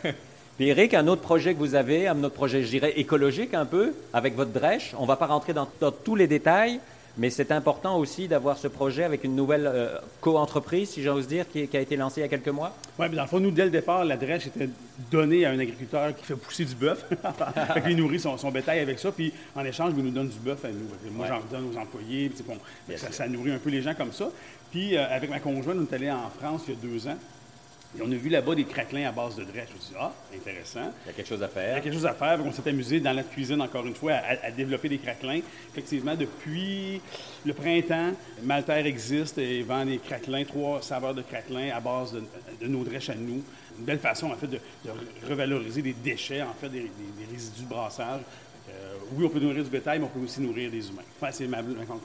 Puis 0.57 0.69
Eric, 0.69 0.95
un 0.95 1.07
autre 1.07 1.21
projet 1.21 1.53
que 1.53 1.59
vous 1.59 1.75
avez, 1.75 2.09
un 2.09 2.25
autre 2.25 2.35
projet, 2.35 2.63
je 2.63 2.69
dirais, 2.69 2.95
écologique 2.97 3.53
un 3.53 3.67
peu, 3.67 3.93
avec 4.15 4.37
votre 4.37 4.53
drèche. 4.53 4.95
On 4.99 5.03
ne 5.03 5.07
va 5.07 5.17
pas 5.17 5.27
rentrer 5.27 5.53
dans, 5.53 5.67
tous 6.05 6.17
les 6.17 6.27
détails, 6.27 6.81
mais 7.19 7.29
c'est 7.29 7.53
important 7.53 7.99
aussi 7.99 8.27
d'avoir 8.27 8.57
ce 8.57 8.69
projet 8.69 9.05
avec 9.05 9.25
une 9.25 9.37
nouvelle 9.37 9.67
euh, 9.67 9.99
co-entreprise, 10.23 10.91
si 10.91 11.03
j'ose 11.03 11.27
dire, 11.27 11.45
qui, 11.51 11.69
a 11.75 11.81
été 11.81 11.97
lancée 11.97 12.21
il 12.21 12.25
y 12.25 12.27
a 12.27 12.29
quelques 12.29 12.49
mois. 12.49 12.75
Oui, 12.99 13.07
mais 13.11 13.17
dans 13.17 13.23
le 13.23 13.29
fond, 13.29 13.41
nous, 13.41 13.51
dès 13.51 13.65
le 13.65 13.71
départ, 13.71 14.05
la 14.05 14.17
drèche 14.17 14.47
était 14.47 14.69
donnée 15.11 15.45
à 15.45 15.51
un 15.51 15.59
agriculteur 15.59 16.15
qui 16.15 16.25
fait 16.25 16.37
pousser 16.37 16.65
du 16.65 16.75
bœuf. 16.75 17.05
il 17.89 17.97
nourrit 17.97 18.21
son, 18.21 18.37
bétail 18.51 18.81
avec 18.81 18.99
ça, 18.99 19.13
puis 19.13 19.33
en 19.55 19.65
échange, 19.65 19.93
il 19.97 20.05
nous 20.05 20.11
donne 20.11 20.29
du 20.29 20.39
bœuf 20.39 20.65
à 20.65 20.69
nous. 20.69 20.89
Moi, 21.13 21.27
j'en 21.27 21.41
donne 21.51 21.71
aux 21.75 21.79
employés, 21.79 22.31
bon, 22.47 22.57
ça, 22.97 23.29
nourrit 23.29 23.53
un 23.53 23.59
peu 23.59 23.71
les 23.71 23.83
gens 23.83 23.95
comme 23.95 24.13
ça. 24.13 24.31
Puis 24.71 24.97
euh, 24.97 25.07
avec 25.09 25.31
ma 25.31 25.41
conjointe, 25.41 25.77
nous 25.77 25.87
sommes 25.87 25.95
allés 25.95 26.11
en 26.11 26.31
France 26.31 26.63
il 26.69 26.75
y 26.75 26.77
a 26.77 26.81
deux 26.81 27.07
ans. 27.09 27.17
Et 27.99 28.03
on 28.03 28.13
a 28.13 28.15
vu 28.15 28.29
là-bas 28.29 28.55
des 28.55 28.65
craquelins 28.65 29.09
à 29.09 29.11
base 29.11 29.35
de 29.35 29.43
drèche. 29.43 29.67
Je 29.71 29.75
me 29.75 29.81
suis 29.81 29.91
dit, 29.91 29.97
ah, 29.99 30.13
intéressant. 30.33 30.93
Il 31.05 31.09
y 31.09 31.11
a 31.11 31.13
quelque 31.13 31.27
chose 31.27 31.43
à 31.43 31.49
faire. 31.49 31.73
Il 31.73 31.75
y 31.75 31.79
a 31.79 31.81
quelque 31.81 31.93
chose 31.93 32.07
à 32.07 32.15
faire. 32.15 32.39
on 32.45 32.53
s'est 32.53 32.69
amusé 32.69 33.01
dans 33.01 33.13
la 33.13 33.25
cuisine, 33.25 33.61
encore 33.61 33.85
une 33.85 33.97
fois, 33.97 34.13
à, 34.13 34.51
développer 34.53 34.89
des 34.89 34.99
craquelins. 34.99 35.41
Effectivement, 35.73 36.15
depuis 36.15 37.01
le 37.45 37.53
printemps, 37.53 38.13
Maltaire 38.45 38.87
existe 38.87 39.39
et 39.39 39.63
vend 39.63 39.85
des 39.85 39.99
craquelins, 39.99 40.45
trois 40.45 40.81
saveurs 40.83 41.15
de 41.15 41.23
craquelins 41.23 41.71
à 41.75 41.81
base 41.81 42.15
de, 42.61 42.69
nos 42.69 42.85
drèches 42.85 43.11
à 43.11 43.17
nous. 43.17 43.43
Une 43.77 43.85
belle 43.85 43.99
façon, 43.99 44.31
en 44.31 44.37
fait, 44.37 44.47
de, 44.47 44.61
revaloriser 45.29 45.83
des 45.83 45.95
déchets, 45.95 46.43
en 46.43 46.55
fait, 46.55 46.69
des, 46.69 46.83
des 46.83 47.33
résidus 47.33 47.65
de 47.65 47.69
brassage 47.69 48.21
euh, 48.71 48.97
oui, 49.13 49.25
on 49.25 49.29
peut 49.29 49.41
nourrir 49.41 49.65
du 49.65 49.71
bétail, 49.71 49.99
mais 49.99 50.05
on 50.05 50.09
peut 50.09 50.25
aussi 50.25 50.41
nourrir 50.41 50.71
des 50.71 50.89
humains. 50.89 51.03
Enfin, 51.21 51.33
c'est 51.33 51.47
ma, 51.47 51.59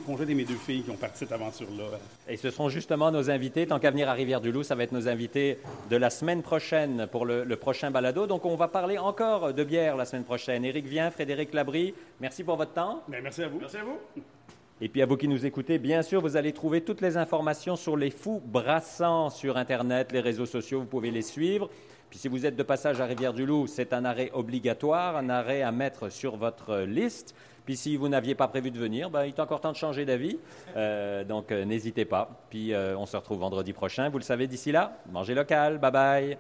conjointe 0.06 0.30
et 0.30 0.36
mes 0.36 0.44
deux 0.44 0.56
filles 0.56 0.84
qui 0.84 0.90
ont 0.90 0.96
parti 0.96 1.20
cette 1.20 1.32
aventure-là. 1.32 2.00
Et 2.28 2.38
ce 2.38 2.50
sont 2.50 2.70
justement 2.70 3.12
nos 3.12 3.30
invités. 3.30 3.68
Tant 3.68 3.80
qu'à 3.80 3.92
venir 3.92 4.10
à 4.10 4.14
Rivière-du-Loup, 4.14 4.64
ça 4.64 4.76
va 4.76 4.84
être 4.84 4.92
nos 4.92 5.08
invités 5.08 5.60
de 5.90 5.98
la 5.98 6.10
semaine 6.10 6.42
prochaine 6.42 7.08
pour 7.12 7.26
le, 7.26 7.46
prochain 7.56 7.92
balado. 7.92 8.28
Donc, 8.28 8.46
on 8.46 8.56
va 8.56 8.68
parler 8.68 8.98
encore 8.98 9.54
de 9.54 9.64
bière 9.64 9.96
la 9.96 10.06
semaine 10.06 10.24
prochaine. 10.24 10.66
Éric 10.66 10.86
Vient, 10.86 11.12
Frédéric 11.12 11.54
Labry, 11.54 11.94
merci 12.20 12.44
pour 12.44 12.58
votre 12.58 12.74
temps. 12.74 13.04
Ben, 13.08 13.22
merci 13.22 13.44
à 13.44 13.48
vous. 13.48 13.60
Merci 13.60 13.78
à 13.78 13.84
vous. 13.84 14.00
Et 14.82 14.90
puis 14.90 15.02
à 15.02 15.06
vous 15.06 15.16
qui 15.16 15.30
nous 15.30 15.46
écoutez, 15.46 15.80
bien 15.80 16.02
sûr, 16.02 16.22
vous 16.22 16.36
allez 16.36 16.52
trouver 16.52 16.82
toutes 16.82 17.00
les 17.00 17.16
informations 17.16 17.78
sur 17.78 17.96
les 17.96 18.10
fous 18.10 18.42
brassants 18.46 19.30
sur 19.30 19.56
Internet, 19.56 20.12
les 20.12 20.20
réseaux 20.20 20.46
sociaux, 20.46 20.82
vous 20.82 20.86
pouvez 20.86 21.12
les 21.12 21.22
suivre. 21.22 21.70
Puis 22.10 22.20
si 22.20 22.28
vous 22.28 22.46
êtes 22.46 22.56
de 22.56 22.64
passage 22.64 23.00
à 23.00 23.06
Rivière-du-Loup, 23.06 23.68
c'est 23.68 23.94
un 23.94 24.04
arrêt 24.04 24.32
obligatoire, 24.34 25.16
un 25.16 25.30
arrêt 25.30 25.62
à 25.62 25.72
mettre 25.72 26.10
sur 26.10 26.36
votre 26.36 26.80
liste. 26.82 27.36
Puis 27.66 27.78
si 27.78 27.98
vous 27.98 28.10
n'aviez 28.10 28.36
pas 28.36 28.48
prévu 28.48 28.70
de 28.70 28.78
venir, 28.78 29.10
ben, 29.10 29.26
il 29.26 29.30
est 29.30 29.40
encore 29.40 29.62
temps 29.62 29.72
de 29.72 29.78
changer 29.78 30.06
d'avis. 30.06 30.38
Euh, 30.76 31.24
donc 31.24 31.52
euh, 31.52 31.66
n'hésitez 31.66 32.06
pas. 32.06 32.30
Puis 32.50 32.74
euh, 32.74 32.98
on 32.98 33.06
se 33.06 33.18
retrouve 33.18 33.40
vendredi 33.40 33.74
prochain. 33.74 34.10
Vous 34.10 34.20
le 34.20 34.24
savez 34.24 34.46
d'ici 34.48 34.72
là, 34.72 34.98
mangez 35.12 35.34
local. 35.34 35.80
Bye 35.80 35.92
bye. 35.92 36.38